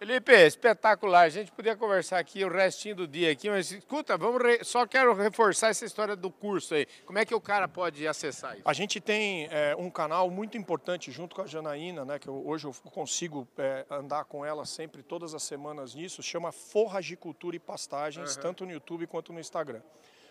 Felipe, 0.00 0.32
espetacular. 0.32 1.20
A 1.24 1.28
gente 1.28 1.52
podia 1.52 1.76
conversar 1.76 2.18
aqui 2.18 2.42
o 2.42 2.48
restinho 2.48 2.96
do 2.96 3.06
dia 3.06 3.30
aqui, 3.32 3.50
mas 3.50 3.70
escuta, 3.70 4.16
vamos 4.16 4.40
re- 4.42 4.64
só 4.64 4.86
quero 4.86 5.12
reforçar 5.12 5.68
essa 5.68 5.84
história 5.84 6.16
do 6.16 6.30
curso 6.30 6.72
aí. 6.74 6.86
Como 7.04 7.18
é 7.18 7.26
que 7.26 7.34
o 7.34 7.40
cara 7.40 7.68
pode 7.68 8.08
acessar 8.08 8.54
isso? 8.54 8.62
A 8.64 8.72
gente 8.72 8.98
tem 8.98 9.46
é, 9.50 9.76
um 9.76 9.90
canal 9.90 10.30
muito 10.30 10.56
importante 10.56 11.12
junto 11.12 11.36
com 11.36 11.42
a 11.42 11.46
Janaína, 11.46 12.06
né, 12.06 12.18
que 12.18 12.28
eu- 12.28 12.42
hoje 12.48 12.64
eu 12.66 12.72
consigo 12.90 13.46
é, 13.58 13.84
andar 13.90 14.24
com 14.24 14.42
ela 14.42 14.64
sempre, 14.64 15.02
todas 15.02 15.34
as 15.34 15.42
semanas 15.42 15.94
nisso, 15.94 16.22
chama 16.22 16.50
Forragicultura 16.50 17.54
e 17.56 17.58
Pastagens, 17.58 18.38
tanto 18.38 18.64
no 18.64 18.72
YouTube 18.72 19.06
quanto 19.06 19.34
no 19.34 19.38
Instagram. 19.38 19.82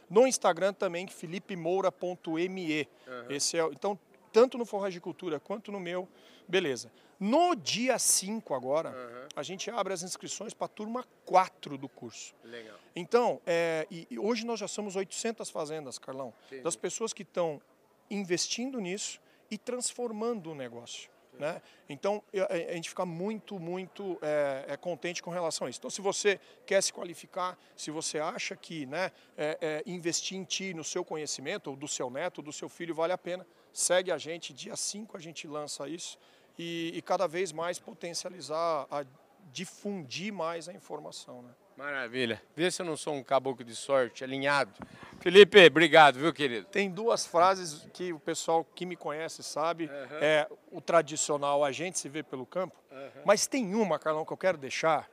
No 0.09 0.25
Instagram 0.25 0.73
também, 0.73 1.05
felipemoura.me. 1.05 2.89
Esse 3.29 3.55
é, 3.55 3.63
o- 3.63 3.71
então, 3.71 3.99
tanto 4.31 4.57
no 4.57 4.65
Forragicultura 4.65 5.39
quanto 5.39 5.71
no 5.71 5.79
meu, 5.79 6.07
beleza. 6.47 6.91
No 7.19 7.53
dia 7.53 7.99
5 7.99 8.53
agora, 8.53 9.27
a 9.35 9.43
gente 9.43 9.69
abre 9.69 9.93
as 9.93 10.03
inscrições 10.03 10.53
para 10.53 10.65
a 10.65 10.69
turma 10.69 11.05
4 11.25 11.77
do 11.77 11.89
curso. 11.89 12.33
Legal. 12.43 12.77
Então, 12.95 13.41
é, 13.45 13.85
e, 13.91 14.07
e 14.09 14.17
hoje 14.17 14.45
nós 14.45 14.59
já 14.59 14.67
somos 14.69 14.95
800 14.95 15.49
fazendas, 15.49 15.99
Carlão, 15.99 16.33
Entendi. 16.47 16.63
das 16.63 16.77
pessoas 16.77 17.11
que 17.11 17.23
estão 17.23 17.61
investindo 18.09 18.79
nisso 18.79 19.19
e 19.51 19.57
transformando 19.57 20.51
o 20.51 20.55
negócio. 20.55 21.09
Né? 21.39 21.61
Então, 21.87 22.21
a, 22.49 22.73
gente 22.73 22.89
fica 22.89 23.05
muito, 23.05 23.57
muito 23.57 24.19
é, 24.21 24.65
é, 24.67 24.77
contente 24.77 25.23
com 25.23 25.31
relação 25.31 25.65
a 25.65 25.69
isso. 25.69 25.79
Então, 25.79 25.89
se 25.89 26.01
você 26.01 26.37
quer 26.65 26.83
se 26.83 26.91
qualificar, 26.91 27.57
se 27.77 27.89
você 27.89 28.19
acha 28.19 28.57
que 28.57 28.85
né, 28.85 29.09
é, 29.37 29.57
é, 29.61 29.83
investir 29.85 30.37
em 30.37 30.43
ti, 30.43 30.73
no 30.73 30.83
seu 30.83 31.05
conhecimento, 31.05 31.69
ou 31.69 31.77
do 31.77 31.87
seu 31.87 32.09
neto, 32.09 32.41
do 32.41 32.51
seu 32.51 32.67
filho, 32.67 32.93
vale 32.93 33.13
a 33.13 33.17
pena, 33.17 33.47
segue 33.71 34.11
a 34.11 34.17
gente. 34.17 34.53
Dia 34.53 34.75
5 34.75 35.15
a 35.15 35.19
gente 35.19 35.47
lança 35.47 35.87
isso 35.87 36.19
e, 36.57 36.91
e 36.93 37.01
cada 37.01 37.25
vez 37.25 37.53
mais 37.53 37.79
potencializar, 37.79 38.85
a 38.91 39.05
difundir 39.53 40.33
mais 40.33 40.67
a 40.67 40.73
informação. 40.73 41.41
Né? 41.41 41.51
Maravilha. 41.79 42.41
Vê 42.53 42.69
se 42.69 42.81
eu 42.81 42.85
não 42.85 42.97
sou 42.97 43.13
um 43.13 43.23
caboclo 43.23 43.63
de 43.63 43.73
sorte, 43.73 44.21
alinhado. 44.21 44.73
Felipe, 45.21 45.65
obrigado, 45.65 46.19
viu, 46.19 46.33
querido? 46.33 46.65
Tem 46.65 46.91
duas 46.91 47.25
frases 47.25 47.87
que 47.93 48.11
o 48.11 48.19
pessoal 48.19 48.65
que 48.75 48.85
me 48.85 48.97
conhece 48.97 49.41
sabe. 49.41 49.89
É 50.19 50.45
o 50.73 50.81
tradicional, 50.81 51.63
a 51.63 51.71
gente 51.71 51.97
se 51.97 52.09
vê 52.09 52.21
pelo 52.21 52.45
campo. 52.45 52.75
Mas 53.23 53.47
tem 53.47 53.73
uma, 53.75 53.97
Carlão, 53.97 54.25
que 54.25 54.33
eu 54.33 54.37
quero 54.37 54.57
deixar, 54.57 55.09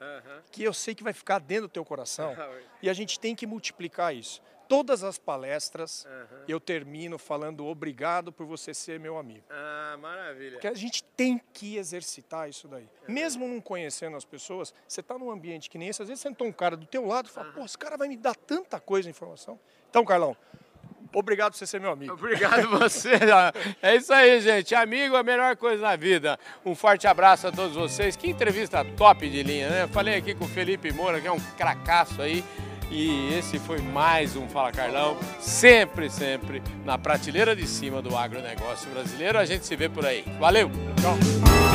que 0.50 0.64
eu 0.64 0.74
sei 0.74 0.92
que 0.92 1.04
vai 1.04 1.12
ficar 1.12 1.38
dentro 1.38 1.68
do 1.68 1.70
teu 1.70 1.84
coração. 1.84 2.34
e 2.82 2.90
a 2.90 2.92
gente 2.92 3.20
tem 3.20 3.36
que 3.36 3.46
multiplicar 3.46 4.12
isso. 4.12 4.42
Todas 4.68 5.04
as 5.04 5.18
palestras 5.18 6.06
eu 6.48 6.58
termino 6.58 7.18
falando 7.18 7.66
obrigado 7.66 8.32
por 8.32 8.46
você 8.46 8.74
ser 8.74 8.98
meu 8.98 9.16
amigo. 9.18 9.44
Ah, 9.50 9.96
maravilha. 10.00 10.52
Porque 10.52 10.68
a 10.68 10.74
gente 10.74 11.04
tem 11.16 11.40
que 11.52 11.76
exercitar 11.76 12.48
isso 12.48 12.66
daí. 12.68 12.88
Mesmo 13.06 13.46
não 13.46 13.60
conhecendo 13.60 14.16
as 14.16 14.24
pessoas, 14.24 14.74
você 14.86 15.00
está 15.00 15.18
num 15.18 15.30
ambiente 15.30 15.70
que 15.70 15.78
nem 15.78 15.88
esse, 15.88 16.02
às 16.02 16.08
vezes 16.08 16.22
sentou 16.22 16.46
um 16.46 16.52
cara 16.52 16.76
do 16.76 16.86
teu 16.86 17.06
lado 17.06 17.28
e 17.28 17.30
fala, 17.30 17.52
pô, 17.52 17.64
esse 17.64 17.78
cara 17.78 17.96
vai 17.96 18.08
me 18.08 18.16
dar 18.16 18.34
tanta 18.34 18.80
coisa 18.80 19.04
de 19.04 19.10
informação. 19.10 19.58
Então, 19.88 20.04
Carlão, 20.04 20.36
obrigado 21.14 21.52
por 21.52 21.58
você 21.58 21.66
ser 21.66 21.80
meu 21.80 21.90
amigo. 21.90 22.12
Obrigado 22.12 22.68
você. 22.78 23.12
É 23.80 23.96
isso 23.96 24.12
aí, 24.12 24.40
gente. 24.40 24.74
Amigo 24.74 25.16
é 25.16 25.20
a 25.20 25.22
melhor 25.22 25.56
coisa 25.56 25.82
na 25.82 25.96
vida. 25.96 26.38
Um 26.64 26.74
forte 26.74 27.06
abraço 27.06 27.46
a 27.46 27.52
todos 27.52 27.76
vocês. 27.76 28.16
Que 28.16 28.28
entrevista 28.28 28.84
top 28.96 29.28
de 29.28 29.42
linha, 29.42 29.68
né? 29.68 29.86
Falei 29.88 30.16
aqui 30.16 30.34
com 30.34 30.44
o 30.44 30.48
Felipe 30.48 30.92
Moura, 30.92 31.20
que 31.20 31.26
é 31.26 31.32
um 31.32 31.40
cracaço 31.56 32.20
aí. 32.20 32.44
E 32.90 33.34
esse 33.34 33.58
foi 33.58 33.80
mais 33.80 34.36
um 34.36 34.48
Fala 34.48 34.70
Carlão, 34.70 35.16
sempre, 35.40 36.08
sempre 36.08 36.62
na 36.84 36.96
prateleira 36.96 37.54
de 37.54 37.66
cima 37.66 38.00
do 38.00 38.16
agronegócio 38.16 38.88
brasileiro. 38.90 39.38
A 39.38 39.44
gente 39.44 39.66
se 39.66 39.74
vê 39.74 39.88
por 39.88 40.06
aí. 40.06 40.24
Valeu! 40.38 40.70
Tchau. 41.00 41.65